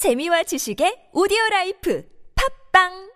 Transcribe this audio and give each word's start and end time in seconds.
재미와 0.00 0.43
지식의 0.43 1.09
오디오 1.13 1.37
라이프 1.51 2.03
팝빵 2.73 3.11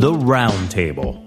The 0.00 0.14
Round 0.14 0.70
Table. 0.70 1.22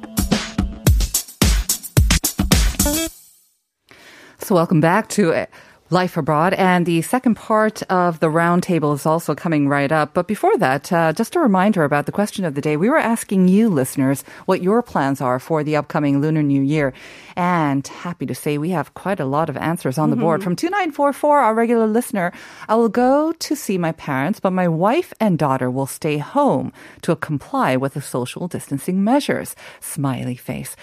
So, 4.40 4.56
welcome 4.56 4.82
back 4.82 5.10
to 5.10 5.34
uh, 5.34 5.46
Life 5.90 6.18
Abroad. 6.18 6.54
And 6.54 6.86
the 6.86 7.02
second 7.02 7.36
part 7.36 7.84
of 7.84 8.20
the 8.20 8.28
roundtable 8.28 8.96
is 8.96 9.06
also 9.06 9.36
coming 9.36 9.68
right 9.68 9.92
up. 9.92 10.14
But 10.14 10.28
before 10.28 10.58
that, 10.58 10.92
uh, 10.92 11.14
just 11.14 11.36
a 11.36 11.40
reminder 11.40 11.84
about 11.84 12.06
the 12.06 12.12
question 12.12 12.46
of 12.46 12.56
the 12.56 12.62
day. 12.62 12.78
We 12.78 12.90
were 12.90 12.98
asking 12.98 13.48
you, 13.48 13.70
listeners, 13.70 14.24
what 14.46 14.64
your 14.64 14.82
plans 14.82 15.22
are 15.22 15.40
for 15.40 15.64
the 15.64 15.76
upcoming 15.76 16.22
Lunar 16.22 16.42
New 16.42 16.62
Year. 16.62 16.94
And 17.36 17.86
happy 17.88 18.26
to 18.26 18.36
say 18.36 18.58
we 18.58 18.72
have 18.72 18.94
quite 18.94 19.20
a 19.20 19.26
lot 19.26 19.50
of 19.50 19.58
answers 19.58 19.98
on 19.98 20.10
the 20.10 20.16
board. 20.16 20.44
From 20.44 20.56
2944, 20.56 21.40
our 21.40 21.54
regular 21.54 21.88
listener, 21.88 22.32
I 22.68 22.76
will 22.76 22.90
go 22.90 23.34
to 23.34 23.56
see 23.56 23.78
my 23.78 23.92
parents, 23.92 24.40
but 24.40 24.52
my 24.52 24.68
wife 24.68 25.14
and 25.20 25.38
daughter 25.38 25.70
will 25.70 25.88
stay 25.88 26.18
home 26.18 26.72
to 27.02 27.16
comply 27.16 27.76
with 27.76 27.94
the 27.94 28.02
social 28.02 28.48
distancing 28.48 29.04
measures. 29.04 29.56
Smiley 29.80 30.36
face. 30.36 30.76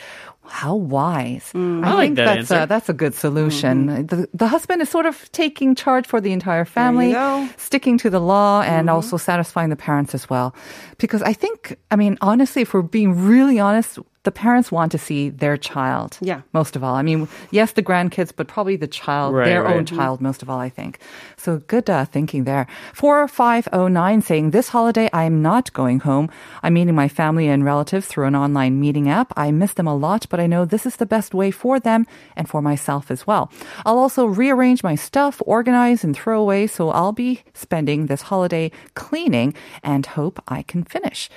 How 0.46 0.74
wise. 0.74 1.50
Mm. 1.54 1.84
I 1.84 1.94
like 1.94 2.00
think 2.00 2.16
that 2.16 2.34
that's 2.34 2.50
a, 2.50 2.66
that's 2.66 2.88
a 2.88 2.92
good 2.92 3.14
solution. 3.14 3.88
Mm-hmm. 3.88 4.06
The, 4.06 4.28
the 4.34 4.48
husband 4.48 4.82
is 4.82 4.88
sort 4.88 5.06
of 5.06 5.30
taking 5.32 5.74
charge 5.74 6.06
for 6.06 6.20
the 6.20 6.32
entire 6.32 6.64
family, 6.64 7.14
sticking 7.56 7.98
to 7.98 8.10
the 8.10 8.20
law, 8.20 8.62
and 8.62 8.88
mm-hmm. 8.88 8.94
also 8.96 9.16
satisfying 9.16 9.70
the 9.70 9.76
parents 9.76 10.14
as 10.14 10.28
well. 10.28 10.54
Because 10.98 11.22
I 11.22 11.32
think, 11.32 11.76
I 11.90 11.96
mean, 11.96 12.18
honestly, 12.20 12.62
if 12.62 12.74
we're 12.74 12.82
being 12.82 13.24
really 13.24 13.60
honest, 13.60 13.98
the 14.22 14.30
parents 14.30 14.70
want 14.70 14.92
to 14.92 14.98
see 14.98 15.30
their 15.30 15.56
child. 15.56 16.18
Yeah. 16.20 16.42
Most 16.52 16.76
of 16.76 16.84
all. 16.84 16.94
I 16.94 17.00
mean, 17.00 17.26
yes, 17.50 17.72
the 17.72 17.82
grandkids, 17.82 18.32
but 18.36 18.48
probably 18.48 18.76
the 18.76 18.86
child, 18.86 19.34
Right, 19.34 19.46
their 19.46 19.62
right. 19.62 19.76
own 19.76 19.86
child, 19.86 20.20
most 20.20 20.42
of 20.42 20.50
all, 20.50 20.58
I 20.58 20.68
think. 20.68 20.98
So 21.38 21.58
good 21.66 21.88
uh, 21.88 22.04
thinking 22.04 22.44
there. 22.44 22.66
4509 22.92 24.20
saying, 24.20 24.50
This 24.50 24.68
holiday, 24.68 25.08
I 25.14 25.24
am 25.24 25.40
not 25.40 25.72
going 25.72 26.00
home. 26.00 26.28
I'm 26.62 26.74
meeting 26.74 26.94
my 26.94 27.08
family 27.08 27.48
and 27.48 27.64
relatives 27.64 28.06
through 28.08 28.26
an 28.26 28.36
online 28.36 28.78
meeting 28.78 29.08
app. 29.08 29.32
I 29.38 29.50
miss 29.52 29.72
them 29.72 29.86
a 29.86 29.96
lot, 29.96 30.26
but 30.28 30.38
I 30.38 30.46
know 30.46 30.66
this 30.66 30.84
is 30.84 30.96
the 30.96 31.06
best 31.06 31.32
way 31.32 31.50
for 31.50 31.80
them 31.80 32.06
and 32.36 32.46
for 32.46 32.60
myself 32.60 33.10
as 33.10 33.26
well. 33.26 33.50
I'll 33.86 33.98
also 33.98 34.26
rearrange 34.26 34.82
my 34.82 34.96
stuff, 34.96 35.40
organize, 35.46 36.04
and 36.04 36.14
throw 36.14 36.42
away. 36.42 36.66
So 36.66 36.90
I'll 36.90 37.12
be 37.12 37.40
spending 37.54 38.06
this 38.06 38.22
holiday 38.22 38.70
cleaning 38.94 39.54
and 39.82 40.04
hope 40.04 40.42
I 40.46 40.62
can 40.62 40.84
finish. 40.84 41.30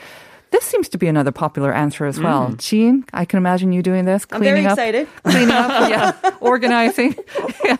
This 0.54 0.66
seems 0.66 0.88
to 0.90 1.00
be 1.00 1.08
another 1.08 1.32
popular 1.32 1.74
answer 1.74 2.06
as 2.06 2.20
well. 2.20 2.54
Jean, 2.60 3.06
I 3.12 3.26
can 3.26 3.38
imagine 3.38 3.72
you 3.72 3.82
doing 3.82 4.06
this. 4.06 4.28
I'm 4.32 4.40
very 4.44 4.62
cleaning 4.62 4.68
up, 4.68 4.78
excited. 4.78 5.08
Cleaning 5.24 5.50
up, 5.50 5.90
yeah, 5.90 6.32
organizing, 6.42 7.16
yeah. 7.66 7.78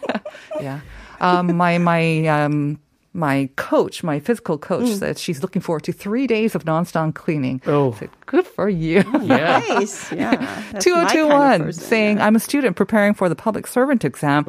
yeah. 0.60 0.80
Um, 1.22 1.56
my 1.56 1.78
my 1.78 2.26
um, 2.26 2.80
my 3.14 3.50
coach, 3.56 4.04
my 4.04 4.20
physical 4.20 4.58
coach, 4.58 4.86
Mm. 4.86 5.00
said 5.00 5.18
she's 5.20 5.42
looking 5.42 5.62
forward 5.62 5.84
to 5.84 5.92
three 5.94 6.26
days 6.28 6.56
of 6.56 6.66
nonstop 6.66 7.14
cleaning. 7.14 7.62
Oh. 7.68 7.94
I 7.94 8.00
said, 8.00 8.10
good 8.26 8.48
for 8.48 8.68
you. 8.70 9.04
Yeah. 9.24 9.62
Nice. 9.70 10.12
Yeah. 10.12 10.36
That's 10.72 10.86
kind 10.86 11.06
of 11.06 11.12
2021 11.12 11.74
saying, 11.74 12.18
yeah. 12.18 12.26
I'm 12.26 12.36
a 12.36 12.40
student 12.40 12.76
preparing 12.76 13.14
for 13.14 13.30
the 13.30 13.36
public 13.36 13.68
servant 13.68 14.04
exam. 14.04 14.44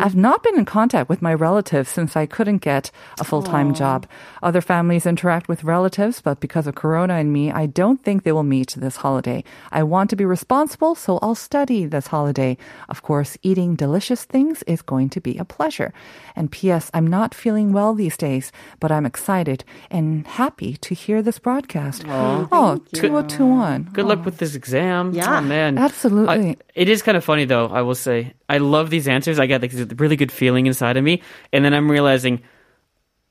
I've 0.00 0.14
not 0.16 0.42
been 0.42 0.58
in 0.58 0.64
contact 0.64 1.08
with 1.08 1.20
my 1.22 1.34
relatives 1.34 1.88
since 1.88 2.16
I 2.16 2.26
couldn't 2.26 2.58
get 2.58 2.90
a 3.18 3.24
full 3.24 3.42
time 3.42 3.74
job. 3.74 4.06
Other 4.42 4.60
families 4.60 5.06
interact 5.06 5.48
with 5.48 5.64
relatives, 5.64 6.20
but 6.20 6.40
because 6.40 6.66
of 6.66 6.74
Corona 6.74 7.14
and 7.14 7.32
me, 7.32 7.50
I 7.50 7.66
don't 7.66 8.02
think 8.04 8.22
they 8.22 8.32
will 8.32 8.42
meet 8.44 8.74
this 8.76 8.96
holiday. 8.96 9.42
I 9.72 9.82
want 9.82 10.10
to 10.10 10.16
be 10.16 10.24
responsible, 10.24 10.94
so 10.94 11.18
I'll 11.22 11.34
study 11.34 11.86
this 11.86 12.06
holiday. 12.08 12.56
Of 12.88 13.02
course, 13.02 13.36
eating 13.42 13.74
delicious 13.76 14.24
things 14.24 14.62
is 14.64 14.82
going 14.82 15.08
to 15.10 15.20
be 15.20 15.38
a 15.38 15.44
pleasure. 15.44 15.92
And 16.36 16.50
P.S., 16.52 16.90
I'm 16.94 17.06
not 17.06 17.34
feeling 17.34 17.72
well 17.72 17.94
these 17.94 18.09
days, 18.16 18.52
but 18.78 18.90
I'm 18.90 19.06
excited 19.06 19.64
and 19.90 20.26
happy 20.26 20.76
to 20.78 20.94
hear 20.94 21.22
this 21.22 21.38
broadcast. 21.38 22.04
Oh, 22.06 22.78
2021. 22.94 23.90
Good 23.92 24.04
luck 24.04 24.20
oh. 24.20 24.22
with 24.22 24.38
this 24.38 24.54
exam. 24.54 25.12
Yeah. 25.12 25.38
Oh, 25.38 25.40
man. 25.40 25.78
Absolutely. 25.78 26.50
I- 26.50 26.56
it 26.74 26.88
is 26.88 27.02
kind 27.02 27.16
of 27.16 27.24
funny, 27.24 27.44
though, 27.44 27.66
I 27.66 27.82
will 27.82 27.94
say. 27.94 28.34
I 28.48 28.58
love 28.58 28.90
these 28.90 29.08
answers. 29.08 29.38
I 29.38 29.46
get 29.46 29.62
like, 29.62 29.72
this 29.72 29.86
really 29.98 30.16
good 30.16 30.32
feeling 30.32 30.66
inside 30.66 30.96
of 30.96 31.04
me. 31.04 31.22
And 31.52 31.64
then 31.64 31.74
I'm 31.74 31.90
realizing, 31.90 32.42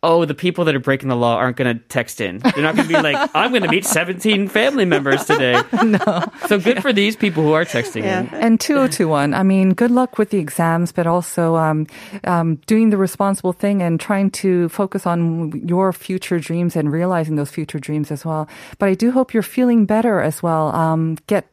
oh, 0.01 0.23
the 0.23 0.33
people 0.33 0.63
that 0.65 0.73
are 0.75 0.79
breaking 0.79 1.09
the 1.09 1.15
law 1.15 1.35
aren't 1.35 1.57
going 1.57 1.77
to 1.77 1.83
text 1.89 2.21
in. 2.21 2.37
They're 2.39 2.63
not 2.63 2.75
going 2.75 2.87
to 2.87 2.93
be 2.95 3.01
like, 3.01 3.29
I'm 3.35 3.51
going 3.51 3.63
to 3.63 3.69
meet 3.69 3.83
17 3.85 4.47
family 4.47 4.85
members 4.85 5.25
today. 5.25 5.61
no. 5.83 6.23
So 6.47 6.57
good 6.57 6.81
for 6.81 6.93
these 6.93 7.17
people 7.17 7.43
who 7.43 7.51
are 7.51 7.65
texting 7.65 8.03
Yeah. 8.03 8.21
in. 8.21 8.27
And 8.33 8.59
2021, 8.61 9.33
I 9.33 9.43
mean, 9.43 9.73
good 9.73 9.91
luck 9.91 10.17
with 10.17 10.29
the 10.29 10.37
exams, 10.37 10.93
but 10.93 11.05
also 11.05 11.55
um, 11.57 11.85
um, 12.23 12.55
doing 12.65 12.91
the 12.91 12.97
responsible 12.97 13.51
thing 13.51 13.81
and 13.81 13.99
trying 13.99 14.31
to 14.39 14.69
focus 14.69 15.05
on 15.05 15.51
your 15.67 15.91
future 15.91 16.39
dreams 16.39 16.77
and 16.77 16.91
realizing 16.91 17.35
those 17.35 17.51
future 17.51 17.79
dreams 17.79 18.09
as 18.09 18.23
well. 18.23 18.47
But 18.77 18.87
I 18.89 18.93
do 18.93 19.11
hope 19.11 19.33
you're 19.33 19.43
feeling 19.43 19.85
better 19.85 20.21
as 20.21 20.41
well. 20.41 20.69
Um, 20.73 21.17
get 21.27 21.45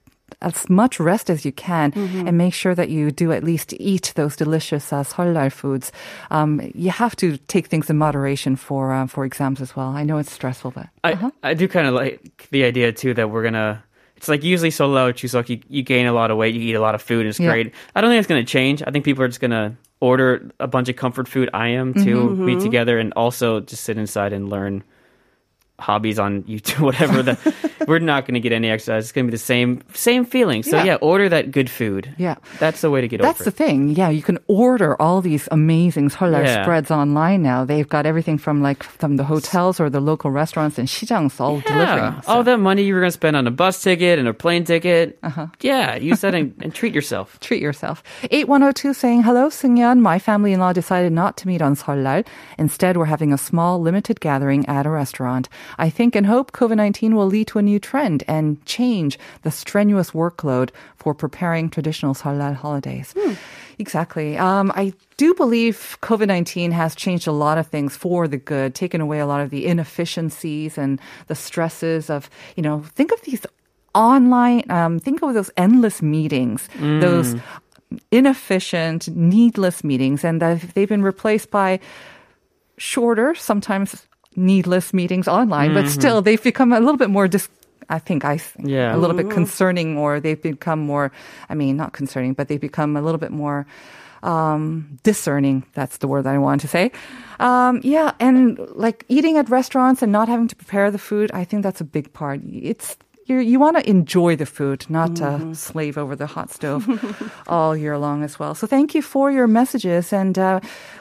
as 0.42 0.68
much 0.68 1.00
rest 1.00 1.30
as 1.30 1.44
you 1.44 1.52
can 1.52 1.92
and 2.26 2.36
make 2.36 2.54
sure 2.54 2.74
that 2.74 2.88
you 2.88 3.10
do 3.10 3.32
at 3.32 3.42
least 3.42 3.72
eat 3.80 4.12
those 4.16 4.36
delicious 4.36 4.92
uh, 4.92 5.02
설날 5.02 5.50
foods. 5.50 5.92
Um, 6.30 6.60
you 6.74 6.90
have 6.90 7.16
to 7.16 7.36
take 7.48 7.66
things 7.68 7.88
in 7.90 7.96
moderation 7.96 8.56
for 8.56 8.92
uh, 8.92 9.06
for 9.06 9.24
exams 9.24 9.60
as 9.60 9.74
well. 9.76 9.88
I 9.96 10.04
know 10.04 10.18
it's 10.18 10.32
stressful, 10.32 10.72
but 10.72 10.88
I, 11.04 11.30
I 11.42 11.54
do 11.54 11.68
kind 11.68 11.86
of 11.86 11.94
like 11.94 12.48
the 12.50 12.64
idea 12.64 12.92
too 12.92 13.14
that 13.14 13.30
we're 13.30 13.42
gonna. 13.42 13.82
It's 14.16 14.28
like 14.28 14.42
usually 14.44 14.70
solo 14.70 15.12
chuseok, 15.12 15.48
you, 15.50 15.60
you 15.68 15.82
gain 15.82 16.06
a 16.06 16.12
lot 16.12 16.30
of 16.30 16.38
weight, 16.38 16.54
you 16.54 16.60
eat 16.62 16.74
a 16.74 16.80
lot 16.80 16.94
of 16.94 17.02
food, 17.02 17.26
it's 17.26 17.38
Yeah. 17.38 17.50
great. 17.50 17.74
I 17.94 18.00
don't 18.00 18.08
think 18.10 18.18
it's 18.18 18.28
gonna 18.28 18.44
change. 18.44 18.82
I 18.86 18.90
think 18.90 19.04
people 19.04 19.22
are 19.22 19.28
just 19.28 19.40
gonna 19.40 19.76
order 20.00 20.48
a 20.58 20.66
bunch 20.66 20.88
of 20.88 20.96
comfort 20.96 21.28
food. 21.28 21.50
I 21.52 21.68
am 21.68 21.92
to 22.04 22.30
meet 22.44 22.60
together 22.60 22.98
and 22.98 23.12
also 23.14 23.60
just 23.60 23.84
sit 23.84 23.98
inside 23.98 24.32
and 24.32 24.48
learn 24.48 24.82
hobbies 25.79 26.19
on 26.19 26.43
YouTube, 26.43 26.79
whatever. 26.85 27.23
That 27.23 27.39
we're 27.87 27.97
not 27.97 28.27
gonna 28.27 28.39
get 28.39 28.51
any 28.53 28.69
exercise. 28.69 29.05
It's 29.05 29.11
gonna 29.11 29.25
be 29.25 29.31
the 29.31 29.37
same 29.41 29.81
same 29.95 30.25
feeling. 30.25 30.61
So 30.61 30.77
Yeah. 30.77 30.83
yeah, 30.85 30.95
order 31.01 31.27
that 31.29 31.49
good 31.49 31.71
food. 31.71 32.13
Yeah. 32.19 32.35
that's 32.59 32.81
the 32.81 32.91
way 32.91 33.01
to 33.01 33.07
get 33.07 33.19
That's 33.19 33.41
over 33.41 33.49
the 33.49 33.55
thing. 33.57 33.89
Yeah, 33.97 34.09
you 34.13 34.21
can 34.21 34.37
order 34.47 34.93
all 35.01 35.21
these 35.21 35.49
amazing 35.51 36.09
설날 36.09 36.45
Yeah. 36.45 36.61
spreads 36.61 36.91
online 36.91 37.41
now. 37.41 37.65
They've 37.65 37.89
got 37.89 38.05
everything 38.05 38.37
from 38.37 38.61
like 38.61 38.83
from 38.83 39.17
the 39.17 39.23
hotels 39.23 39.79
or 39.81 39.89
the 39.89 39.99
local 39.99 40.29
restaurants 40.29 40.77
and 40.77 40.87
시장's 40.87 41.39
all 41.41 41.61
delivering. 41.65 42.13
Yeah, 42.13 42.21
all 42.29 42.43
that 42.43 42.59
money 42.59 42.83
you 42.83 42.93
were 42.93 43.01
gonna 43.01 43.09
spend 43.17 43.35
on 43.35 43.47
a 43.47 43.51
bus 43.51 43.81
ticket 43.81 44.19
and 44.19 44.27
a 44.27 44.35
plane 44.37 44.63
ticket. 44.63 45.17
Uh-huh. 45.23 45.47
Yeah, 45.61 45.95
use 45.97 46.21
that 46.21 46.35
and, 46.35 46.53
and 46.61 46.75
treat 46.75 46.93
yourself. 46.93 47.39
Treat 47.39 47.61
yourself. 47.63 48.03
8102 48.29 48.93
saying, 48.93 49.23
Hello, 49.23 49.49
Sungyeon. 49.49 49.97
My 49.99 50.19
family 50.19 50.53
in 50.53 50.59
law 50.59 50.73
decided 50.73 51.11
not 51.11 51.37
to 51.37 51.47
meet 51.47 51.61
on 51.63 51.73
Seollal. 51.75 52.21
Instead, 52.59 52.97
we're 52.97 53.09
having 53.09 53.33
a 53.33 53.37
small, 53.39 53.81
limited 53.81 54.19
gathering 54.21 54.61
at 54.69 54.85
a 54.85 54.89
restaurant. 54.93 55.49
I 55.78 55.90
think 55.90 56.16
and 56.16 56.26
hope 56.26 56.52
COVID 56.52 56.76
19 56.76 57.14
will 57.14 57.26
lead 57.26 57.48
to 57.48 57.58
a 57.58 57.62
new 57.62 57.78
trend 57.78 58.24
and 58.28 58.64
change 58.66 59.18
the 59.42 59.50
strenuous 59.50 60.10
workload 60.10 60.70
for 60.96 61.14
preparing 61.14 61.70
traditional 61.70 62.14
Seollal 62.14 62.54
holidays. 62.54 63.14
Exactly. 63.78 64.38
Um, 64.38 64.72
I 64.74 64.94
do 65.16 65.34
believe 65.34 65.98
COVID 66.02 66.28
19 66.28 66.72
has 66.72 66.94
changed 66.94 67.26
a 67.26 67.32
lot 67.32 67.58
of 67.58 67.66
things 67.66 67.96
for 67.96 68.26
the 68.26 68.38
good, 68.38 68.74
taken 68.74 69.00
away 69.00 69.18
a 69.18 69.26
lot 69.26 69.40
of 69.40 69.50
the 69.50 69.66
inefficiencies 69.66 70.78
and 70.78 71.00
the 71.26 71.34
stresses 71.34 72.08
of, 72.08 72.30
you 72.56 72.62
know, 72.62 72.82
think 72.94 73.12
of 73.12 73.20
these 73.22 73.44
online, 73.94 74.70
um, 74.70 74.98
think 74.98 75.22
of 75.22 75.34
those 75.34 75.50
endless 75.56 76.02
meetings, 76.02 76.68
those 77.00 77.34
inefficient, 78.10 79.08
needless 79.08 79.82
meetings, 79.84 80.24
and 80.24 80.42
they've, 80.42 80.74
they've 80.74 80.88
been 80.88 81.02
replaced 81.02 81.50
by 81.50 81.80
shorter, 82.76 83.34
sometimes 83.34 84.06
needless 84.36 84.92
meetings 84.92 85.26
online, 85.28 85.74
but 85.74 85.88
still 85.88 86.22
they've 86.22 86.42
become 86.42 86.72
a 86.72 86.80
little 86.80 86.96
bit 86.96 87.10
more 87.10 87.28
dis- 87.28 87.48
I 87.88 87.98
think 87.98 88.24
I 88.24 88.38
think 88.38 88.68
Yeah. 88.68 88.94
a 88.94 88.98
little 88.98 89.16
bit 89.16 89.30
concerning 89.30 89.96
or 89.96 90.20
they've 90.20 90.40
become 90.40 90.80
more 90.80 91.12
I 91.48 91.54
mean 91.54 91.76
not 91.76 91.92
concerning, 91.92 92.34
but 92.34 92.48
they've 92.48 92.60
become 92.60 92.96
a 92.96 93.02
little 93.02 93.18
bit 93.18 93.30
more 93.32 93.66
um, 94.22 94.98
discerning. 95.04 95.62
That's 95.74 95.98
the 95.98 96.08
word 96.08 96.24
that 96.24 96.34
I 96.34 96.38
want 96.38 96.60
to 96.62 96.68
say. 96.68 96.90
Um, 97.38 97.80
yeah, 97.84 98.12
and 98.18 98.58
like 98.74 99.04
eating 99.08 99.36
at 99.36 99.48
restaurants 99.48 100.02
and 100.02 100.10
not 100.10 100.28
having 100.28 100.48
to 100.48 100.56
prepare 100.56 100.90
the 100.90 100.98
food, 100.98 101.30
I 101.32 101.44
think 101.44 101.62
that's 101.62 101.80
a 101.80 101.84
big 101.84 102.12
part. 102.12 102.40
It's 102.50 102.96
you 103.26 103.38
you 103.38 103.58
want 103.60 103.76
to 103.76 103.88
enjoy 103.88 104.36
the 104.36 104.46
food, 104.46 104.86
not 104.88 105.20
uh, 105.20 105.52
slave 105.54 105.98
over 105.98 106.16
the 106.16 106.26
hot 106.26 106.50
stove 106.50 106.86
all 107.48 107.76
year 107.76 107.98
long 107.98 108.22
as 108.22 108.38
well. 108.38 108.54
So 108.54 108.66
thank 108.66 108.94
you 108.94 109.02
for 109.02 109.30
your 109.30 109.46
messages 109.46 110.12
and 110.12 110.38
uh, 110.38 110.60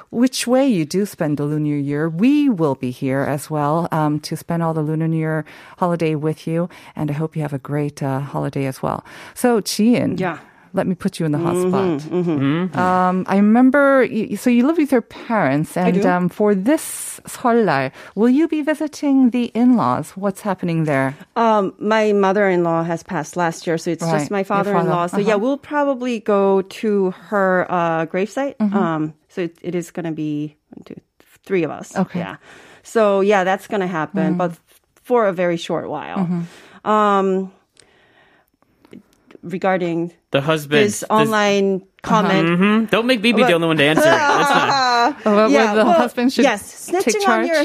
which 0.09 0.47
way 0.47 0.67
you 0.67 0.85
do 0.85 1.05
spend 1.05 1.37
the 1.37 1.45
Lunar 1.45 1.77
Year. 1.77 2.09
We 2.09 2.49
will 2.49 2.75
be 2.75 2.91
here 2.91 3.21
as 3.21 3.49
well 3.49 3.87
um, 3.91 4.19
to 4.21 4.35
spend 4.35 4.63
all 4.63 4.73
the 4.73 4.81
Lunar 4.81 5.07
New 5.07 5.17
Year 5.17 5.45
holiday 5.77 6.15
with 6.15 6.47
you, 6.47 6.69
and 6.95 7.09
I 7.11 7.13
hope 7.13 7.35
you 7.35 7.41
have 7.41 7.53
a 7.53 7.59
great 7.59 8.01
uh, 8.01 8.19
holiday 8.19 8.65
as 8.65 8.81
well. 8.81 9.03
So, 9.33 9.61
Jian, 9.61 10.19
Yeah. 10.19 10.39
Let 10.75 10.85
me 10.85 10.93
put 10.95 11.19
you 11.19 11.25
in 11.25 11.31
the 11.31 11.39
hot 11.39 11.55
spot. 11.55 11.99
Mm-hmm. 12.11 12.77
Um, 12.77 13.23
I 13.27 13.37
remember, 13.37 14.05
so 14.35 14.49
you 14.49 14.67
live 14.67 14.77
with 14.77 14.91
your 14.91 15.01
parents, 15.01 15.77
and 15.77 16.05
um, 16.05 16.27
for 16.29 16.53
this 16.53 17.19
설날, 17.25 17.91
will 18.13 18.29
you 18.29 18.47
be 18.47 18.61
visiting 18.61 19.29
the 19.31 19.45
in-laws? 19.55 20.11
What's 20.19 20.41
happening 20.41 20.83
there? 20.83 21.15
Um, 21.35 21.73
my 21.79 22.11
mother-in-law 22.11 22.83
has 22.83 23.01
passed 23.03 23.37
last 23.37 23.65
year, 23.65 23.77
so 23.79 23.89
it's 23.91 24.03
Right. 24.03 24.19
just 24.19 24.29
my 24.31 24.43
father. 24.43 24.73
father-in-law. 24.73 25.07
So 25.07 25.17
yeah, 25.17 25.35
Uh-huh. 25.35 25.39
we'll 25.39 25.57
probably 25.57 26.19
go 26.19 26.61
to 26.83 27.11
her 27.31 27.65
uh, 27.69 28.05
gravesite. 28.05 28.57
Mm-hmm. 28.59 28.75
Um, 28.77 29.13
so 29.29 29.41
it, 29.47 29.57
it 29.61 29.75
is 29.75 29.91
going 29.91 30.05
to 30.05 30.11
be 30.11 30.55
one, 30.75 30.83
two, 30.83 30.99
three 31.47 31.63
of 31.63 31.71
us. 31.71 31.95
Okay. 31.95 32.19
Mm. 32.19 32.23
Yeah. 32.25 32.35
So 32.83 33.21
yeah, 33.21 33.43
that's 33.47 33.67
going 33.71 33.81
to 33.81 33.87
happen, 33.87 34.35
but 34.37 34.53
for 35.03 35.25
a 35.27 35.33
very 35.33 35.57
short 35.57 35.87
while. 35.89 36.17
Mm-hmm. 36.27 36.89
Um, 36.89 37.51
regarding 39.45 40.11
The 40.31 40.41
husband. 40.41 40.83
this 40.85 41.03
online 41.09 41.83
comment. 42.01 42.47
Mhm. 42.49 42.89
Don't 42.89 43.05
make 43.07 43.21
me 43.21 43.31
be 43.31 43.43
the 43.43 43.53
only 43.53 43.67
one 43.67 43.77
to 43.77 43.83
answer 43.83 44.01
it. 44.01 44.11
That's 44.11 44.49
not. 44.49 45.15
Oh, 45.25 45.35
where 45.49 45.75
the 45.75 45.83
well, 45.85 45.93
husband 45.93 46.33
should 46.33 46.43
yes, 46.43 46.89
snitching 46.89 47.03
take 47.13 47.21
charge? 47.21 47.41
on 47.41 47.47
your 47.47 47.61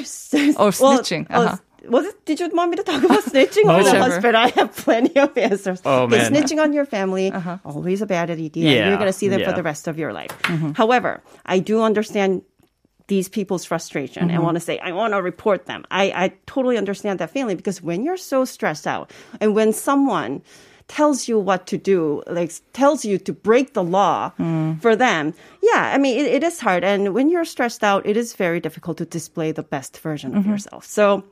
Or 0.61 0.71
snitching, 0.71 1.27
oh, 1.31 1.43
uh-huh. 1.43 1.57
was 1.89 2.05
it? 2.07 2.25
Did 2.27 2.41
you 2.41 2.49
want 2.53 2.71
me 2.71 2.77
to 2.77 2.83
talk 2.83 3.03
about 3.03 3.25
snitching 3.25 3.65
or 3.65 3.83
the 3.83 3.99
husband? 3.99 4.37
I 4.37 4.49
have 4.51 4.77
plenty 4.77 5.17
of 5.19 5.37
answers. 5.37 5.81
Oh, 5.85 6.03
Okay, 6.05 6.19
man. 6.19 6.33
snitching 6.33 6.61
on 6.63 6.73
your 6.73 6.85
family 6.87 7.33
Uh-huh. 7.33 7.59
always 7.65 8.03
a 8.03 8.07
bad 8.07 8.31
idea. 8.31 8.71
Yeah, 8.71 8.89
You're 8.89 8.97
going 9.03 9.09
to 9.15 9.19
see 9.23 9.29
them 9.29 9.43
for 9.45 9.53
the 9.53 9.63
rest 9.63 9.89
of 9.89 9.99
your 9.99 10.13
life. 10.13 10.31
Mm-hmm. 10.43 10.73
However, 10.73 11.23
I 11.47 11.59
do 11.59 11.83
understand 11.83 12.43
these 13.09 13.29
people's 13.29 13.65
frustration 13.65 14.23
Mm-hmm. 14.29 14.35
and 14.37 14.45
want 14.45 14.55
to 14.57 14.61
say, 14.61 14.79
I 14.79 14.93
want 14.93 15.15
to 15.15 15.21
report 15.23 15.67
them. 15.67 15.85
I, 15.91 16.05
I 16.25 16.33
totally 16.47 16.79
understand 16.79 17.19
that 17.19 17.31
feeling 17.31 17.57
because 17.57 17.83
when 17.83 18.05
you're 18.05 18.17
so 18.17 18.45
stressed 18.45 18.87
out 18.87 19.11
and 19.41 19.55
when 19.55 19.73
someone 19.73 20.43
tells 20.90 21.28
you 21.28 21.40
what 21.40 21.66
to 21.68 21.78
do, 21.78 22.22
like 22.28 22.52
tells 22.74 23.04
you 23.04 23.18
to 23.18 23.34
break 23.34 23.74
the 23.74 23.84
law 23.84 24.32
Mm. 24.38 24.80
for 24.82 24.96
them, 24.96 25.34
yeah, 25.62 25.92
I 25.94 25.98
mean, 25.98 26.20
it, 26.20 26.28
it 26.28 26.44
is 26.44 26.60
hard. 26.60 26.84
And 26.84 27.14
when 27.14 27.30
you're 27.30 27.46
stressed 27.46 27.84
out, 27.84 28.06
it 28.06 28.16
is 28.18 28.34
very 28.36 28.60
difficult 28.60 28.98
to 28.98 29.06
display 29.06 29.52
the 29.52 29.64
best 29.64 29.98
version 29.98 30.32
Mm-hmm. 30.32 30.40
of 30.40 30.46
yourself. 30.46 30.86
So, 30.86 31.24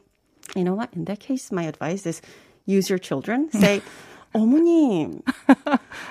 you 0.55 0.63
know 0.63 0.73
what? 0.73 0.89
In 0.93 1.05
that 1.05 1.19
case, 1.19 1.51
my 1.51 1.63
advice 1.63 2.05
is 2.05 2.21
use 2.65 2.89
your 2.89 2.97
children. 2.99 3.51
Say, 3.51 3.81
어머님, 4.33 5.21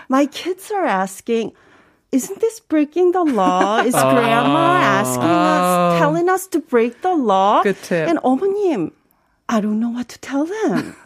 my 0.09 0.27
kids 0.27 0.71
are 0.71 0.85
asking, 0.87 1.53
isn't 2.13 2.41
this 2.41 2.61
breaking 2.61 3.13
the 3.13 3.25
law? 3.25 3.81
Is 3.81 3.95
grandma 3.95 4.79
asking 5.03 5.23
us, 5.25 5.99
telling 5.99 6.29
us 6.29 6.47
to 6.49 6.61
break 6.61 7.03
the 7.03 7.15
law? 7.15 7.63
Good 7.63 7.83
tip. 7.83 8.09
And 8.09 8.19
어머님, 8.23 8.93
I 9.49 9.61
don't 9.61 9.81
know 9.81 9.91
what 9.91 10.09
to 10.11 10.19
tell 10.21 10.47
them. 10.47 10.95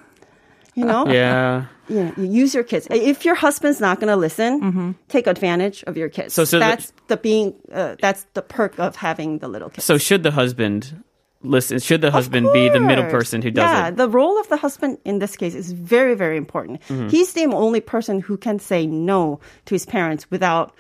You 0.75 0.85
know? 0.85 1.07
Yeah. 1.09 1.67
Know, 1.92 2.14
you 2.18 2.24
use 2.26 2.54
your 2.54 2.64
kids. 2.64 2.88
If 2.90 3.26
your 3.26 3.36
husband's 3.36 3.80
not 3.80 4.00
going 4.00 4.10
to 4.10 4.16
listen, 4.16 4.96
take 5.10 5.28
advantage 5.28 5.84
of 5.88 5.98
your 5.98 6.10
kids. 6.10 6.34
So- 6.34 6.46
so 6.46 6.60
that's 6.60 6.92
the, 7.08 7.18
being. 7.18 7.54
Uh, 7.72 7.96
that's 8.02 8.26
the 8.34 8.42
perk 8.42 8.80
of 8.80 8.96
having 8.96 9.40
the 9.40 9.48
little 9.48 9.70
kids. 9.70 9.86
So 9.86 9.98
should 9.98 10.24
the 10.24 10.32
husband 10.32 11.04
listen? 11.44 11.80
Should 11.80 12.02
the 12.02 12.12
husband 12.12 12.50
be 12.54 12.70
the 12.70 12.80
middle 12.80 13.06
person 13.06 13.42
who 13.42 13.52
does 13.52 13.64
yeah, 13.64 13.88
it? 13.88 13.98
the 13.98 14.10
role 14.10 14.40
of 14.40 14.48
the 14.50 14.58
husband 14.58 14.98
in 15.06 15.20
this 15.20 15.36
case 15.36 15.56
is 15.56 15.72
very, 15.72 16.16
very 16.16 16.38
important. 16.38 16.82
Mm-hmm. 16.88 17.10
He's 17.10 17.34
the 17.34 17.46
only 17.46 17.82
person 17.82 18.20
who 18.20 18.38
can 18.38 18.60
say 18.60 18.86
no 18.86 19.40
to 19.66 19.76
his 19.76 19.86
parents 19.86 20.30
without 20.30 20.74